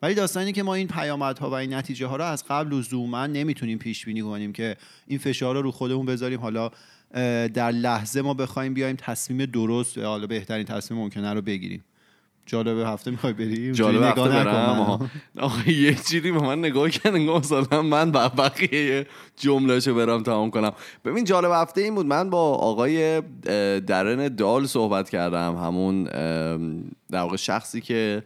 [0.02, 3.28] ولی داستان اینه که ما این پیامدها و این نتیجه ها رو از قبل لزوما
[3.28, 4.78] نمی‌تونیم پیش بینی کنیم که
[5.08, 6.40] این فشار رو رو خودمون بذاریم.
[6.40, 6.72] حالا
[7.48, 11.84] در لحظه ما بخوایم بیایم تصمیم درست حالا بهترین تصمیم ممکنه رو بگیریم.
[12.46, 15.12] جالب هفته می‌خوای بریم جالب هفته نگاه برم.
[15.40, 20.52] آخه یه چیزی به من نگاه کرد انگار مثلا من با بقیه جملهشو برم تمام
[20.52, 20.72] کنم.
[21.06, 23.22] ببین جالب هفته این بود من با آقای
[23.80, 25.56] درن دال صحبت کردم.
[25.56, 26.04] همون
[27.12, 28.24] در واقع شخصی که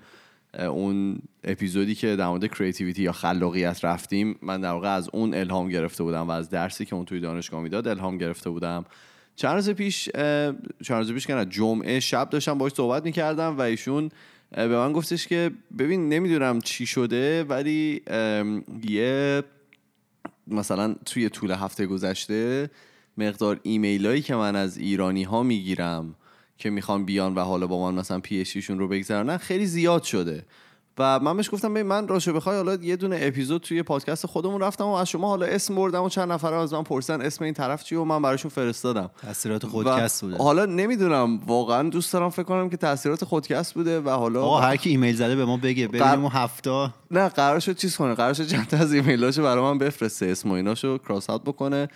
[0.59, 5.69] اون اپیزودی که در مورد کریتیویتی یا خلاقیت رفتیم من در واقع از اون الهام
[5.69, 8.85] گرفته بودم و از درسی که اون توی دانشگاه می‌داد الهام گرفته بودم.
[9.37, 10.09] چند روز پیش
[10.83, 14.09] چند روز پیش که جمعه شب داشتم باش صحبت می‌کردم و ایشون
[14.51, 18.01] به من گفتش که ببین نمی‌دونم چی شده ولی
[18.89, 19.43] یه
[20.47, 22.69] مثلا توی طول هفته گذشته
[23.17, 26.15] مقدار ایمیل هایی که من از ایرانی ها می‌گیرم
[26.57, 30.45] که می‌خوان بیان و حالا با من مثلا پی شون رو بگذرونن خیلی زیاد شده.
[30.99, 34.61] و من بهش گفتم ببین من راشه بخوای حالا یه دونه اپیزود توی پادکست خودمون
[34.61, 37.53] رفتم و از شما حالا اسم بردم و چند نفر از من پرسن اسم این
[37.53, 39.09] طرف چیه و من براشون فرستادم.
[39.21, 40.37] تاثیرات خودکست بوده.
[40.37, 44.75] حالا نمی‌دونم واقعا دوست دارم فکر کنم که تاثیرات خودکست بوده و حالا آقا هر
[44.75, 48.33] کی ایمیل زده به ما بگه ببینیم اون هفته نه قرار شد چیز کنه قرار
[48.33, 51.87] شد چند تا از ایمیلاشو برای من بفرسته اسم و ایناشو کراس اوت بکنه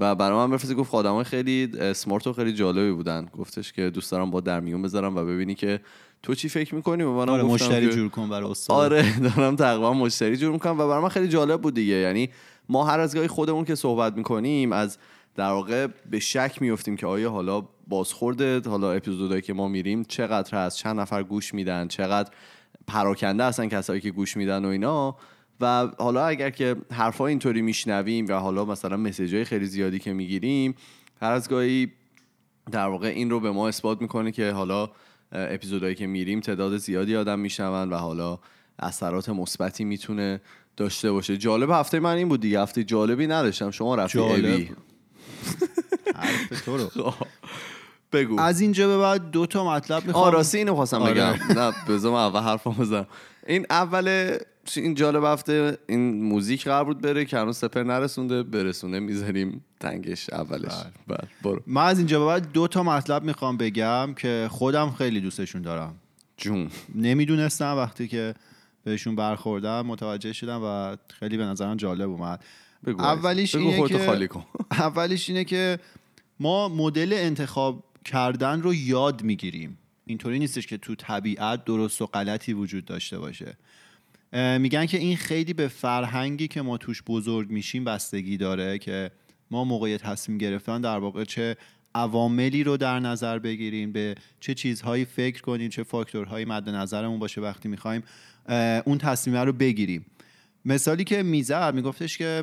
[0.00, 3.28] و برای من بفرستی گفت آدمای خیلی اسمارت و خیلی جالبی بودن.
[3.38, 5.80] گفتش که دوست دارم با در میون بذارم و ببینی که
[6.22, 8.76] تو چی فکر می‌کنی؟ و منم آره گفتم مشتری که- جور کن برای استاد.
[8.76, 11.94] آره دارم تقریبا مشتری جور می‌کنم و برای من خیلی جالب بود دیگه.
[11.94, 12.28] یعنی
[12.68, 14.98] ما هر از گاهی خودمون که صحبت می‌کنیم از
[15.34, 20.58] در واقع به شک میفتیم که آیا حالا بازخورده حالا اپیزودهایی که ما میریم چقدر
[20.58, 22.30] هست چند نفر گوش میدن چقدر
[22.86, 25.16] پراکنده هستن کسایی که گوش میدن و اینا.
[25.60, 30.12] و حالا اگر که حرفا اینطوری میشنویم و حالا مثلا مسیج های خیلی زیادی که
[30.12, 30.74] می‌گیریم
[31.22, 31.92] هر از گاهی
[32.70, 34.90] در واقع این رو به ما اثبات می‌کنه که حالا
[35.32, 38.38] اپیزودهایی که میریم تعداد زیادی آدم میشنون و حالا
[38.78, 40.40] اثرات مثبتی می‌تونه
[40.76, 41.36] داشته باشه.
[41.36, 42.60] جالب هفته من این بود دیگه.
[42.60, 43.70] هفته جالبی نداشتم.
[43.70, 44.68] شما رفتی جالب.
[46.64, 47.14] تو رو.
[48.12, 48.40] بگو.
[48.40, 50.24] از اینجا به بعد دو تا مطلب می‌خوام.
[50.24, 51.14] آه راستی اینو خواستم آره.
[51.14, 51.60] بگم.
[51.60, 53.06] نه بذار من اول حرفم بزنم.
[53.46, 54.38] این اول
[54.76, 60.30] این جالب هفته این موزیک قرار بود بره که هنوز سپر نرسونده برسونه می‌ذاریم تنگش
[60.30, 60.72] اولش.
[61.06, 61.62] بله برو.
[61.66, 65.94] من از اینجا به بعد دو تا مطلب می‌خوام بگم که خودم خیلی دوستشون دارم.
[66.36, 66.70] جون.
[66.94, 68.34] نمی‌دونستم وقتی که
[68.84, 72.44] بهشون برخوردم متوجه شدم و خیلی به نظرم جالب اومد.
[72.86, 74.44] بگو اولیش بگو اینه که خالی کن.
[74.70, 75.78] اولیش اینه که
[76.40, 79.78] ما مدل انتخاب کردن رو یاد می‌گیریم.
[80.06, 83.56] اینطوری نیستش که تو طبیعت درست و غلطی وجود داشته باشه.
[84.58, 89.10] میگن که این خیلی به فرهنگی که ما توش بزرگ میشیم بستگی داره که
[89.50, 91.56] ما موقع تصمیم گرفتن در واقع چه
[91.94, 97.40] عواملی رو در نظر بگیریم به چه چیزهایی فکر کنیم چه فاکتورهایی مد نظرمون باشه
[97.40, 98.02] وقتی می‌خوایم
[98.84, 100.06] اون تصمیم رو بگیریم.
[100.64, 102.42] مثالی که می‌زد میگفتش که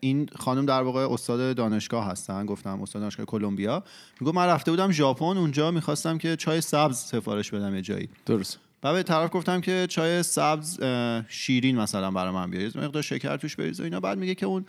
[0.00, 3.84] این خانم در واقع استاد دانشگاه هستن گفتم استاد دانشگاه کلمبیا.
[4.20, 8.08] می‌گفت من رفته بودم ژاپن اونجا می‌خواستم که چای سبز سفارش بدم یه جایی.
[8.26, 8.58] درست.
[8.82, 10.80] و به طرف گفتم که چای سبز
[11.28, 14.00] شیرین مثلا برای من بیارید مقدار شکر توش بریز و اینا.
[14.00, 14.64] بعد میگه که اون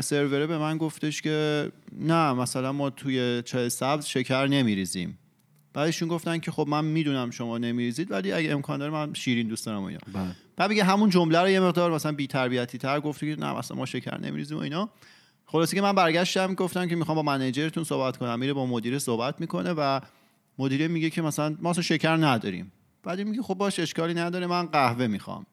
[0.00, 1.68] سروره به من گفتش که
[2.00, 5.18] نه مثلا ما توی چای سبز شکر نمیریزیم.
[5.72, 9.66] بعدشون گفتن که خب من می‌دونم شما نمیریزید ولی اگه امکان داره من شیرین دوست
[9.66, 10.00] دارم و اینا.
[10.60, 13.76] بعد میگه همون جمله رو یه مقدار مثلا بی تربیتی تر گفت که نه مثلا
[13.76, 14.88] ما شکر نمیریزیم و اینا.
[15.46, 18.38] خلاصه که من برگشتم گفتم که می‌خوام با منیجرتون صحبت کنم.
[18.38, 20.00] میره با مدیر صحبت می‌کنه و
[20.58, 22.72] مدیره میگه که مثلا ما اصلا شکر نداریم.
[23.02, 25.46] بعد میگه خب باش اشکالی نداره من قهوه می‌خوام.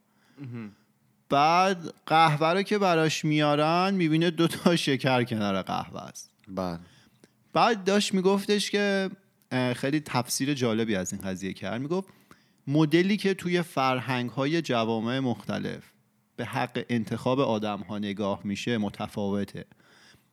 [1.29, 6.31] بعد قهوه رو که براش میارن می‌بینه دو تا شکر کنار قهوه است.
[6.47, 6.79] بله.
[7.53, 9.09] بعد داشت میگفتش که
[9.75, 11.81] خیلی تفسیر جالبی از این قضیه کرد.
[11.81, 12.07] می‌گفت
[12.67, 15.83] مدلی که توی فرهنگ های جوامع مختلف
[16.35, 19.65] به حق انتخاب آدم ها نگاه میشه متفاوته.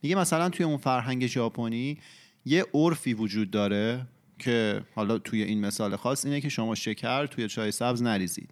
[0.03, 1.99] میگه مثلا توی اون فرهنگ ژاپنی
[2.45, 4.07] یه عرفی وجود داره
[4.39, 8.51] که حالا توی این مثال خاص اینه که شما شکر توی چای سبز نریزید.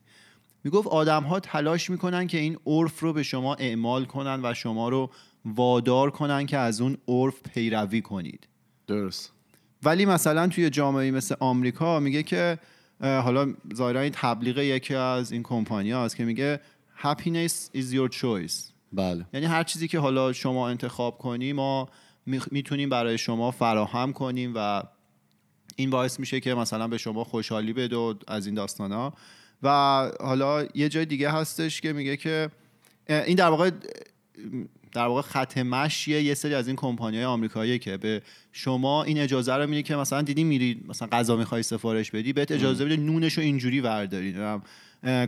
[0.64, 4.88] می‌گفت آدم ها تلاش می‌کنن که این عرف رو به شما اعمال کنن و شما
[4.88, 5.11] رو
[5.45, 8.49] وادار کنن که از اون عرف پیروی کنید.
[8.87, 9.33] درست.
[9.83, 12.59] ولی مثلا توی جامعه مثل آمریکا میگه که
[13.03, 16.61] حالا ظاهرا این تبلیغ یکی از این کمپانی هست که میگه
[17.03, 18.73] happiness is your choice.
[18.93, 19.27] بله.
[19.33, 21.88] یعنی هر چیزی که حالا شما انتخاب کنی ما
[22.27, 24.83] می‌تونیم برای شما فراهم کنیم و
[25.77, 29.15] این باعث میشه که مثلا به شما خوشحالی بده و از این داستان ها
[29.62, 29.69] و
[30.21, 32.51] حالا یه جای دیگه هستش که میگه که
[33.09, 33.71] این در واقع
[34.92, 39.18] در واقع خط مشیه یه سری از این کمپانی های آمریکایی که به شما این
[39.18, 42.96] اجازه رو میده که مثلا دیدی میری مثلا غذا می‌خوای سفارش بدی بهت اجازه بده
[42.96, 44.35] نونش رو اینجوری ورداری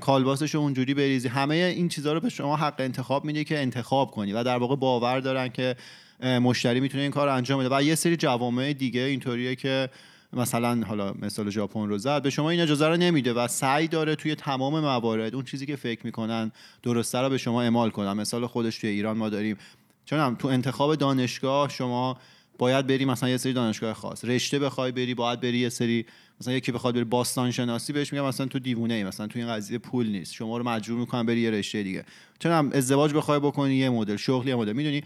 [0.00, 1.28] کالباسش رو اونجوری بریزی.
[1.28, 4.76] همه این چیزها رو به شما حق انتخاب میده که انتخاب کنی و در واقع
[4.76, 5.76] باور دارن که
[6.22, 7.76] مشتری می‌تونه این کار رو انجام بده.
[7.76, 9.88] و یه سری جوامع دیگه اینطوریه که
[10.36, 14.14] مثلا حالا مثال ژاپن رو زد به شما این اجازه رو نمیده و سعی داره
[14.14, 18.46] توی تمام موارد اون چیزی که فکر می‌کنن درسته رو به شما اعمال کنن مثال
[18.46, 19.56] خودش توی ایران ما داریم.
[20.04, 22.18] چون هم تو انتخاب دانشگاه شما
[22.58, 24.24] باید بری مثلا یه سری دانشگاه خاص.
[24.24, 26.06] رشته بخوای بری باید بری یه سری
[26.40, 29.48] مثلا یکی بخواد بری باستان شناسی بهش میگم مثلا تو دیوونه ای مثلا تو این
[29.48, 30.34] قضیه پول نیست.
[30.34, 32.04] شما رو مجبور می‌کنن بری یه رشته دیگه.
[32.38, 34.72] چون هم ازدواج بخوای بکنی یه مدل شغلی یه مدل.
[34.72, 35.02] می‌دونی؟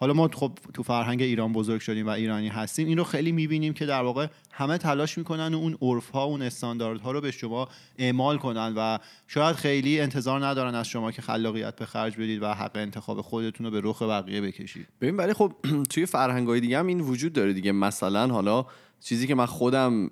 [0.00, 3.72] حالا ما خب تو فرهنگ ایران بزرگ شدیم و ایرانی هستیم این رو خیلی می‌بینیم
[3.72, 7.68] که در واقع همه تلاش می‌کنن و اون عرف ها اون استانداردها رو به شما
[7.98, 12.46] اعمال کنن و شاید خیلی انتظار ندارن از شما که خلاقیت به خرج بدید و
[12.46, 14.86] حق انتخاب خودتون رو به رخ بقیه بکشید.
[15.00, 15.52] ببین ولی خب
[15.90, 17.72] توی فرهنگای دیگه هم این وجود داره دیگه.
[17.72, 18.66] مثلا حالا
[19.00, 20.08] چیزی که من خودم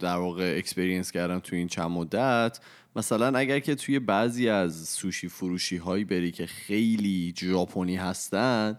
[0.00, 2.60] در واقع experience کردم توی این چند مدت
[2.96, 8.78] مثلا اگر که توی بعضی از سوشی فروشی هایی بری که خیلی ژاپنی هستن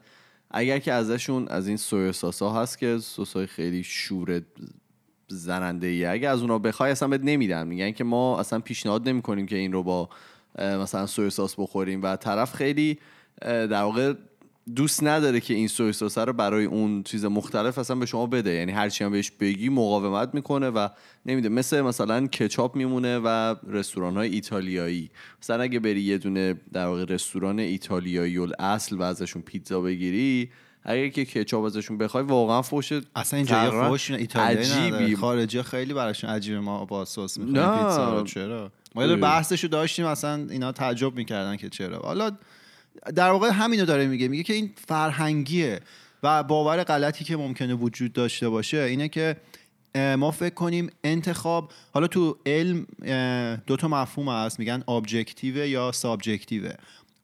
[0.52, 4.42] اگر که ازشون از این soya sauce ها هست که سس های خیلی شور
[5.28, 7.68] زننده ای اگه از اونا بخوای اصلا بهت نمیدن.
[7.68, 10.10] میگن که ما اصلا پیشنهاد نمی‌کنیم که این رو با
[10.60, 12.04] مثلا soya sauce بخوریم.
[12.04, 13.00] و طرف خیلی
[13.42, 14.14] در واقع
[14.76, 18.50] دوست نداره که این سوی سس رو برای اون چیز مختلف اصلا به شما بده.
[18.50, 20.88] یعنی هرچی هم بهش بگی مقاومت می‌کنه و
[21.26, 21.50] نمیده.
[21.50, 25.10] مثل مثلا کچاپ میمونه و رستوران های ایتالیایی.
[25.42, 30.52] مثلا اگه بری یه دونه در واقع رستوران ایتالیایی اصل و ازشون پیتزا بگیری
[30.84, 36.60] اگه که کچاپ ازشون بخوای واقعا فوش اصلا اینجا فوش ایتالیایی خارجی خیلی براشون عجیبه.
[36.60, 37.38] ما با سس.
[37.38, 39.16] می‌خوریم پیتزا رو چرا؟ ما.
[39.16, 42.00] بحثشو داشتیم اصلا اینا تعجب می‌کردن که چرا.
[42.00, 42.32] حالا
[43.16, 44.28] در واقع همینو داره میگه.
[44.28, 45.80] میگه که این فرهنگیه
[46.24, 49.36] و باور غلطی که ممکنه وجود داشته باشه اینه که
[49.96, 52.88] ما فکر کنیم انتخاب حالا تو علم
[53.68, 54.60] دو تا مفهوم هست.
[54.60, 56.72] میگن objective یا subjective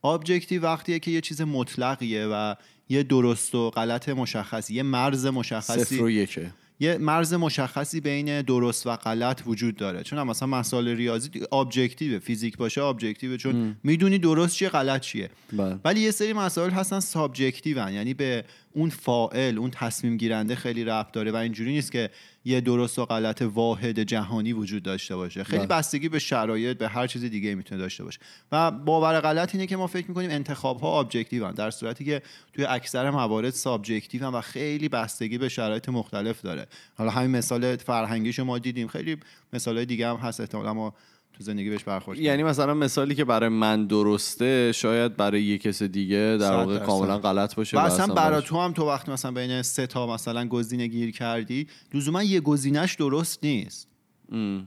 [0.04, 2.56] objective وقتیه که یه چیز مطلقیه و
[2.90, 5.84] یه درست و غلط مشخصی یه مرز مشخصی.
[5.84, 6.52] صفر و یکه.
[6.82, 10.04] یه مرز مشخصی بین درست و غلط وجود داره.
[10.04, 15.30] چون مثلا مسائل ریاضی objective فیزیک باشه objective چون می‌دونی درست چیه غلط چیه.
[15.54, 15.80] بله.
[15.86, 21.12] ولی یه سری مسائل هستن subjective یعنی به اون فاعل اون تصمیم گیرنده خیلی ربط
[21.12, 22.10] داره و اینجوری نیست که
[22.46, 25.44] یه درست و غلط واحد جهانی وجود داشته باشه.
[25.44, 25.78] خیلی بله.
[25.78, 28.20] بستگی به شرایط به هر چیز دیگه می‌تونه داشته باشه.
[28.52, 32.22] و باور غلط اینه که ما فکر می‌کنیم انتخاب ها objective در صورتی که
[32.54, 36.68] توی اکثر موارد subjective و خیلی بستگی به شرایط مختلف داره.
[36.98, 38.88] حالا همین مثال فرهنگی شما دیدیم.
[38.88, 39.18] خیلی
[39.54, 40.94] مثال دیگه هم هست احتمالاً ما
[41.34, 42.20] تو زندگی بهش برخورد.
[42.20, 46.80] یعنی مثلا مثالی که برای من درسته شاید برای یه کس دیگه در واقع.
[46.80, 50.48] کاملا غلط باشه و اصلا برای تو هم تو وقتی مثلا بین سه تا مثلا
[50.48, 53.88] گزینه گیر کردی لزوما یه گزینش درست نیست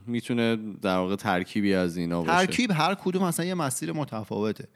[0.07, 4.67] می‌تونه در واقع ترکیبی از اینا باشه ترکیب هر کدوم مثلا یه مسیر متفاوته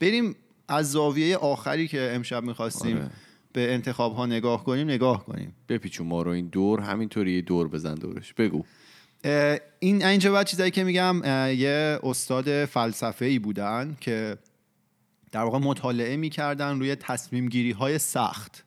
[0.00, 0.36] بریم
[0.68, 3.10] از زاویه آخری که امشب می‌خواستیم آره.
[3.52, 7.68] به انتخاب ها نگاه کنیم نگاه کنیم بپیچون ما رو این دور همینطوری یه دور
[7.68, 8.64] بزن دورش بگو
[9.78, 11.22] این اینجا بعد چیزایی که میگم
[11.56, 14.38] یه استاد فلسفه ای بودن که
[15.32, 18.64] در واقع مطالعه می‌کردن روی تصمیم گیری های سخت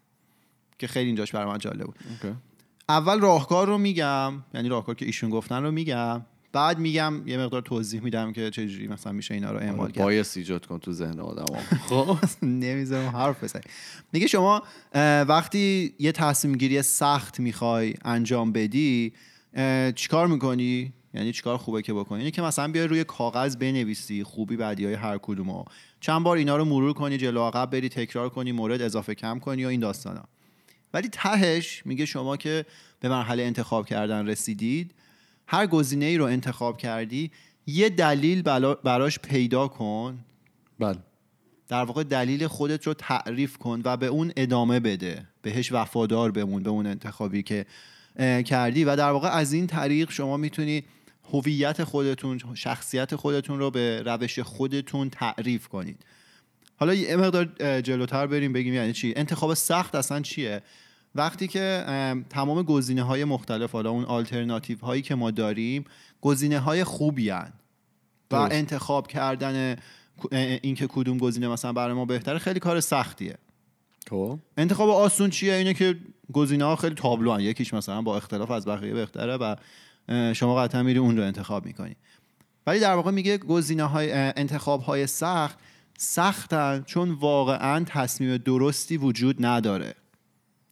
[0.80, 1.96] که خیلی اینجاش برای من جالب بود.
[2.90, 6.22] اول راهکار رو میگم یعنی راهکار که ایشون گفتن رو میگم
[6.54, 10.04] بعد میگم یه مقدار توضیح میدم که چجوری مثلا میشه اینا رو اعمال کرد.
[10.04, 11.56] بایست ایجاد کن تو ذهن آدم
[11.90, 13.62] خب نمی‌ذارم حرف بزنی.
[14.14, 14.64] میگه شما
[15.28, 19.14] وقتی یه تصمیم گیری سخت می‌خوای انجام بدی
[19.96, 24.58] چیکار می‌کنی؟ یعنی چیکار خوبه که بکنی؟ اینه که مثلا بیای روی کاغذ بنویسی خوبی
[24.58, 25.64] بدی های هر کدومو.
[26.00, 29.66] چند بار اینا رو مرور کنی جلو عقب بری تکرار کنی مورد اضافه کم کنی
[29.66, 30.24] و این داستانا.
[30.94, 32.66] ولی تهش میگه شما که
[33.00, 34.92] به مرحله انتخاب کردن رسیدید
[35.48, 37.32] هر گزینه ای رو انتخاب کردی
[37.68, 38.42] یه دلیل
[38.84, 40.20] براش پیدا کن.
[40.80, 40.98] بله.
[41.68, 45.28] در واقع دلیل خودت رو تعریف کن و به اون ادامه بده.
[45.42, 47.66] بهش وفادار بمون به اون انتخابی که
[48.20, 50.84] کردی و در واقع از این طریق شما می‌تونی
[51.34, 56.06] هویت خودتون شخصیت خودتون رو به روش خودتون تعریف کنید.
[56.78, 57.46] حالا یه مقدار
[57.82, 60.62] جلوتر بریم بگیم یعنی چی؟ انتخاب سخت اصلا چیه؟
[61.16, 65.86] وقتی که ام، تمام گزینه های مختلف حالا اون آلترناتیو هایی که ما داریم
[66.22, 67.54] گزینه های خوبی هن.
[68.32, 68.36] و.
[68.36, 69.76] انتخاب کردن
[70.32, 73.38] اینکه کدوم گزینه مثلا برای ما بهتره خیلی کار سختیه.
[74.10, 74.40] خب.
[74.58, 75.96] انتخاب آسون چیه؟ اینه که
[76.34, 77.40] گزینه ها خیلی تابلو هن.
[77.40, 79.56] یکیش مثلا با اختلاف از بقیه بهتره و
[80.34, 81.96] شما قطعا میری اون رو انتخاب می‌کنی.
[82.68, 85.60] ولی در واقع میگه گزینه های انتخاب های سخت
[85.98, 89.96] سختن چون واقعا تصمیم درستی وجود نداره.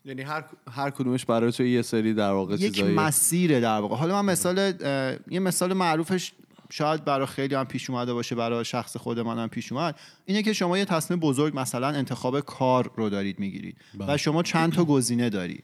[0.06, 3.96] یعنی هر هر کدومش برای تو یه سری در واقع یک مسیره در واقع.
[3.96, 4.74] حالا من مثال
[5.32, 6.32] یه مثال معروفش
[6.70, 9.96] شاید برای خیلی هم پیش اومده باشه برای شخص خود من هم پیش اومد.
[10.26, 14.74] اینه که شما یه تصمیم بزرگ مثلا انتخاب کار رو دارید می‌گیرید و شما چند
[14.74, 15.64] تا گزینه دارید.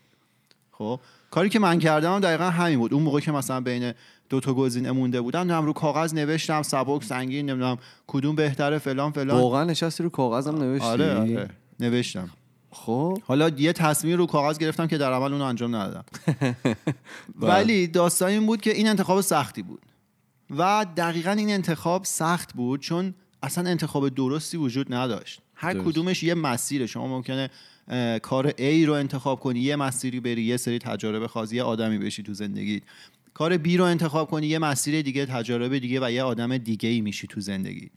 [0.72, 1.00] خب
[1.32, 2.94] کاری که من کردم هم دقیقا همین بود.
[2.94, 3.94] اون موقع که مثلا بین
[4.30, 9.12] دو تا گزینه مونده بودم نمی‌دونم رو کاغذ نوشتم سبک سنگین نمی‌دونم کدوم بهتره فلان
[9.12, 9.42] فلان.
[9.42, 11.50] واقعا نشستی رو کاغذم نوشتی؟ آره آره.
[11.80, 12.30] نوشتم.
[12.72, 13.22] خب.
[13.26, 16.04] حالا یه تصمیم رو کاغذ گرفتم که در عمل اون انجام ندادم.
[17.42, 19.82] ولی داستان این بود که این انتخاب سختی بود.
[20.58, 25.42] و دقیقا این انتخاب سخت بود چون اصلا انتخاب درستی وجود نداشت.
[25.56, 25.86] هر درست.
[25.86, 26.86] کدومش یه مسیره.
[26.86, 27.50] شما ممکنه
[28.22, 32.24] کار A رو انتخاب کنی یه مسیری بری یه سری تجارب خاص یه آدمی بشی
[32.24, 32.84] تو زندگیت
[33.34, 37.02] کار B رو انتخاب کنی یه مسیر دیگه تجارب دیگه و یه آدم دیگه ای
[37.02, 37.90] میشی تو زندگی.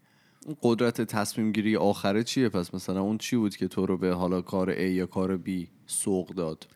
[0.62, 4.40] قدرت تصمیم گیری آخره چیه؟ پس مثلا اون چی بود که تو رو به حالا
[4.40, 5.50] کار A یا کار B
[5.86, 6.66] سوق داد؟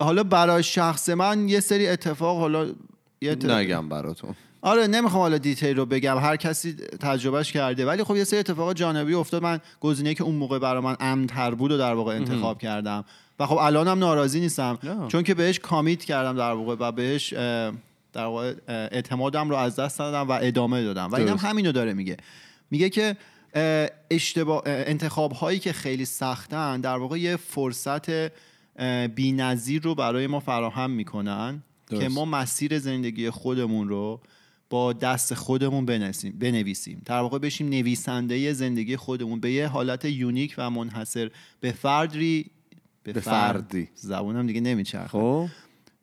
[0.00, 2.66] حالا برای شخص من یه سری اتفاق حالا
[3.20, 4.34] یه اتفاق- نگم براتون.
[4.62, 7.86] آره نمی‌خوام حالا دیتیل رو بگم هر کسی تجربهش کرده.
[7.86, 9.42] ولی خب یه سری اتفاق جانبی افتاد.
[9.42, 13.04] من گزینه‌ای که اون موقع برای من امن‌تر بود و در واقع انتخاب کردم.
[13.38, 14.78] و خب الانم ناراضی نیستم.
[14.82, 15.08] نه.
[15.08, 17.32] چون که بهش کامیت کردم در واقع و بهش
[18.12, 21.10] در واقع اعتمادم رو از دست دادم و ادامه دادم.
[21.10, 21.44] و اینم درست.
[21.44, 22.16] همینو داره میگه.
[22.70, 23.16] میگه که
[24.10, 28.10] اشتباه انتخاب هایی که خیلی سختن در واقع یه فرصت
[29.14, 34.20] بی‌نظیر رو برای ما فراهم می‌کنن که ما مسیر زندگی خودمون رو
[34.70, 37.02] با دست خودمون بنویسیم بنویسیم.
[37.04, 41.30] در واقع بشیم نویسنده زندگی خودمون به یه حالت یونیک و منحصر.
[41.60, 42.50] به فردی
[43.02, 43.88] به, فردی.
[43.94, 45.08] زبونم دیگه نمیچرخه.
[45.08, 45.46] خب.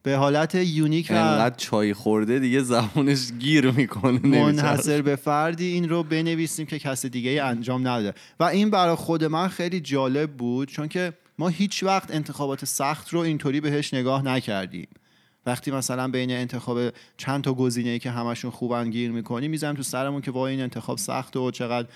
[0.04, 5.90] به حالت یونیک و انقدر چای خورده دیگه زبونش گیر می‌کنه منحصر به فردی این
[5.90, 8.14] رو بنویسیم که کس دیگه انجام نداده.
[8.40, 13.10] و این برای خود من خیلی جالب بود چون که ما هیچ وقت انتخابات سخت
[13.10, 14.88] رو اینطوری بهش نگاه نکردیم.
[15.48, 16.80] وقتی مثلا بین انتخاب
[17.18, 20.98] چند تا گزینه که همشون خوبن گیر می‌کنیم می‌زنیم تو سرمون که وای این انتخاب
[20.98, 21.88] سخت و چقدر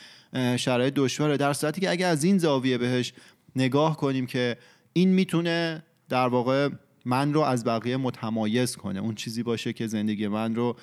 [0.57, 1.37] شرایط دشواره.
[1.37, 3.13] در صورتی که اگه از این زاویه بهش
[3.55, 4.57] نگاه کنیم که
[4.93, 6.69] این می‌تونه در واقع
[7.05, 8.99] من رو از بقیه متمایز کنه.
[8.99, 10.77] اون چیزی باشه که زندگی من رو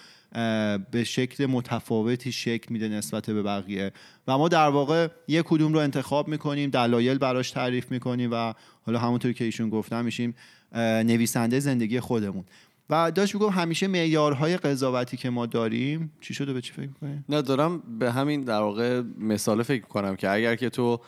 [0.90, 3.92] به شکل متفاوتی شکل میده نسبت به بقیه.
[4.26, 8.54] و ما در واقع یک کدوم رو انتخاب می‌کنیم دلایل براش تعریف می‌کنیم و
[8.86, 10.34] حالا همونطور که ایشون گفتم میشیم
[10.74, 12.44] نویسنده زندگی خودمون
[12.90, 17.24] و داشت میگم همیشه معیارهای قضاوتی که ما داریم چی شده به چی فکر می‌کنی؟
[17.28, 21.00] نه دارم به همین در واقع مثال فکر کنم که اگر که تو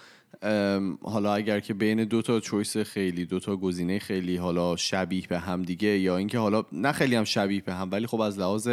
[1.03, 5.39] حالا اگر که بین دو تا چویس خیلی دو تا گزینه خیلی حالا شبیه به
[5.39, 8.69] هم دیگه یا اینکه حالا نه خیلی هم شبیه به هم ولی خب از لحاظ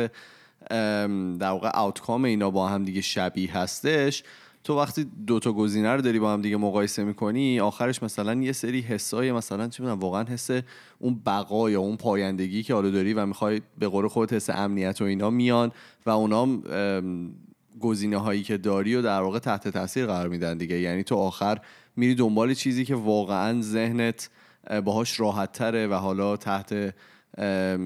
[1.40, 4.24] در واقع آوتکام اینا با هم دیگه شبیه هستش
[4.68, 8.52] تو وقتی دو تا گزینه رو داری با هم دیگه مقایسه می‌کنی آخرش مثلا یه
[8.52, 10.50] سری حسای مثلا چه می‌دونم واقعا حس
[11.00, 15.02] اون بقا یا اون پایندگی که حالا داری و می‌خوای به قول خودت حس امنیت
[15.02, 15.72] و اینا میان
[16.06, 16.60] و اونا
[17.80, 20.80] گزینه هایی که داری و در واقع تحت تاثیر قرار میدن دیگه.
[20.80, 21.60] یعنی تو آخر
[21.96, 24.30] میری دنبال چیزی که واقعا ذهنت
[24.84, 26.94] باهاش راحت تره و حالا تحت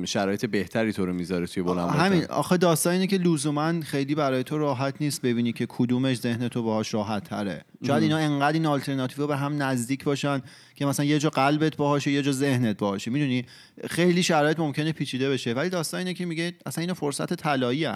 [0.06, 4.44] شرایط بهتری تو رو می‌ذاره توی بلند همین آخه داستان اینه که لزوما خیلی برای
[4.44, 8.66] تو راحت نیست ببینی که کدومش ذهن تو باهاش راحت تره شاید اینا انقدر این
[8.66, 10.42] آلترناتیو به هم نزدیک باشن
[10.76, 13.12] که مثلا یه جا قلبت باهاشه یه جا ذهنت باهاشه.
[13.12, 13.46] می‌دونی؟
[13.90, 15.54] خیلی شرایط ممکنه پیچیده بشه.
[15.54, 17.88] ولی داستان اینه که میگه اصلا اینا فرصت طلایی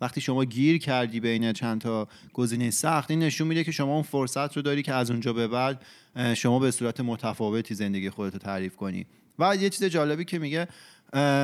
[0.00, 4.02] وقتی شما گیر کردی بین چند تا گزینه سخت این نشون میده که شما اون
[4.02, 5.82] فرصت رو داری که از اونجا به بعد
[6.34, 9.06] شما به صورت متفاوتی زندگی خودت رو تعریف کنی.
[9.38, 10.68] و یه چیز جالبی که میگه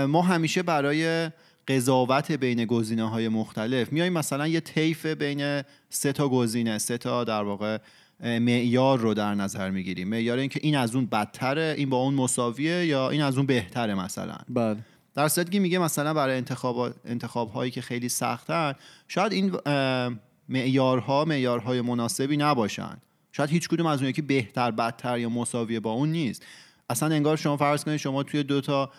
[0.06, 1.30] ما همیشه برای
[1.68, 7.24] قضاوت بین گزینه های مختلف میایم مثلا یه طیف بین سه تا گزینه سه تا
[7.24, 7.78] در واقع
[8.20, 10.08] معیار رو در نظر می‌گیریم.
[10.08, 13.94] معیار اینکه این از اون بدتره این با اون مساویه یا این از اون بهتره
[13.94, 14.36] مثلا.
[14.48, 14.76] بله.
[15.14, 18.74] در صورتی که میگه مثلا برای انتخاب انتخاب هایی که خیلی سختن
[19.08, 19.52] شاید این
[20.48, 22.96] معیارها معیارهای مناسبی نباشن.
[23.32, 26.46] شاید هیچ کدوم از اون یکی بهتر بدتر یا مساویه با اون نیست.
[26.92, 28.90] اصلا انگار شما فرض کنید شما توی دو تا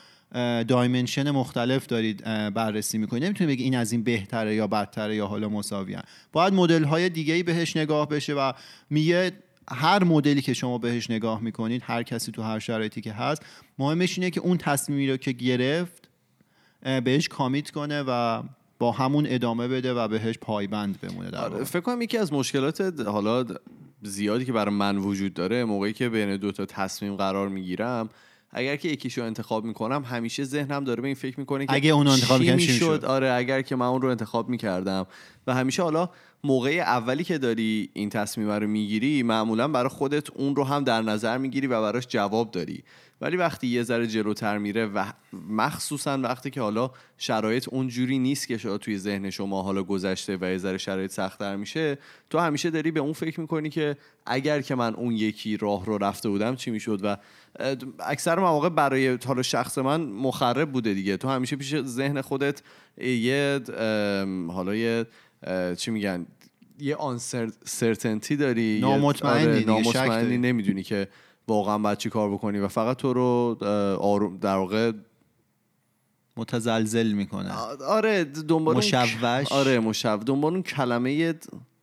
[0.68, 2.24] دایمنشن مختلف دارید
[2.54, 3.24] بررسی می‌کنید.
[3.26, 7.44] نمی‌تونید بگی این از این بهتره یا بدتره یا حالا مساویه باید مدل های دیگه
[7.44, 8.52] بهش نگاه بشه و
[8.90, 9.32] میگه
[9.72, 13.46] هر مدلی که شما بهش نگاه می‌کنید هر کسی تو هر شرایطی که هست
[13.80, 16.10] مهمش اینه که اون تصمیمی رو که گرفت
[17.04, 18.44] بهش کامیت کنه و
[18.84, 22.82] با همون ادامه بده و بهش پایبند بمونه در آره، فکر کنم یکی از مشکلات
[23.06, 23.46] حالا
[24.02, 28.10] زیادی که برای من وجود داره موقعی که بین دو تا تصمیم قرار می‌گیرم
[28.52, 32.08] اگر که یکیشو انتخاب می‌کنم همیشه ذهنم داره به این فکر می‌کنه که اگه اون
[32.08, 35.06] انتخاب می‌شد؟ آره اگر که من اون رو انتخاب می‌کردم.
[35.48, 36.10] و همیشه حالا
[36.44, 41.02] موقع اولی که داری این تصمیم رو می‌گیری معمولا برای خودت اون رو هم در
[41.02, 42.84] نظر می‌گیری و براش جواب داری.
[43.24, 45.06] ولی وقتی یه ذره جلوتر میره و
[45.50, 50.46] مخصوصا وقتی که حالا شرایط اونجوری نیست که شاید توی ذهن شما حالا گذشته و
[50.46, 51.98] یه ذره شرایط سختتر میشه
[52.30, 55.98] تو همیشه داری به اون فکر می‌کنی که اگر که من اون یکی راه رو
[55.98, 57.18] رفته بودم چی می‌شد؟ و
[58.00, 61.18] اکثر مواقع برای حالا شخص من مخرب بوده دیگه.
[61.18, 62.62] تو همیشه پیش ذهن خودت
[62.98, 63.60] یه
[64.48, 65.06] حالا یه
[65.78, 66.26] چی میگن؟
[66.80, 67.18] یه آن
[67.66, 71.08] سرتنتی داری نامطمئنی, آره نمی‌دونی که
[71.48, 73.58] واقعا باید چی کار بکنی؟ و فقط تو رو
[74.02, 74.92] آروم در واقع
[76.38, 77.52] متزلزل می‌کنه.
[77.88, 79.52] آره دنبال مشوش.
[79.52, 81.36] آره مشو دنبال اون کلمه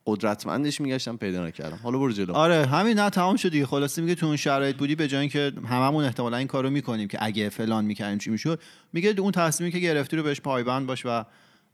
[0.05, 1.79] قدرتمندش میگشتم پیدا نکردم.
[1.83, 2.33] حالا برو جلو.
[2.33, 3.65] آره همین نه تمام شد دیگه.
[3.65, 7.17] خلاصه میگه تو اون شرایط بودی به جای اینکه هممون احتمالا این کارو می‌کنیم که
[7.21, 8.59] اگه فلان می‌کردیم چی می‌شد
[8.93, 11.23] میگه اون تصمیمی که گرفتی رو بهش پایبند باش و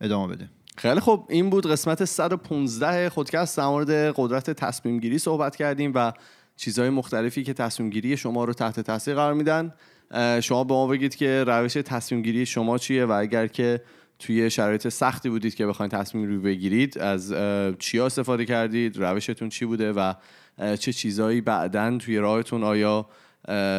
[0.01, 0.49] ادامه بده.
[0.77, 6.13] خیلی خب این بود قسمت 115 خودکست در مورد قدرت تصمیم گیری صحبت کردیم و
[6.57, 9.73] چیزهای مختلفی که تصمیم گیری شما رو تحت تاثیر قرار میدن.
[10.41, 13.81] شما به ما بگید که روش تصمیم گیری شما چیه و اگر که
[14.19, 17.33] توی شرایط سختی بودید که بخواید تصمیم رو بگیرید از
[17.79, 20.13] چیا استفاده کردید؟ روشتون چی بوده و
[20.79, 23.09] چه چیزهایی بعدا توی راهتون آیا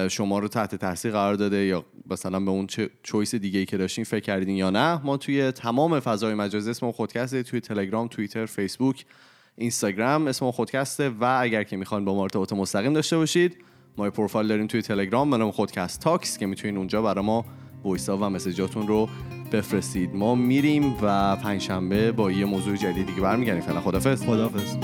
[0.08, 3.76] شما رو تحت تاثیر قرار داده یا مثلا به اون چه چویس دیگه ای که
[3.76, 8.46] داشتین فکر کردین یا نه؟ ما توی تمام فضای مجازی اسم خودکسته توی تلگرام توییتر
[8.46, 9.04] فیسبوک
[9.58, 13.56] اینستاگرام اسم ما خودکسته و اگر که می‌خوان با ما ارتباط مستقیم داشته باشید
[13.96, 17.44] ما یه پروفایل داریم توی تلگرام به نام خودکست تاکس که می‌تونین اونجا برای ما
[17.84, 19.08] وایسا و مسیجاتون رو
[19.52, 20.14] بفرستید.
[20.14, 23.62] ما میریم و پنجشنبه با یه موضوع جدیدی که برمیگردیم.
[23.62, 24.76] فعلا خدافظ خدافظ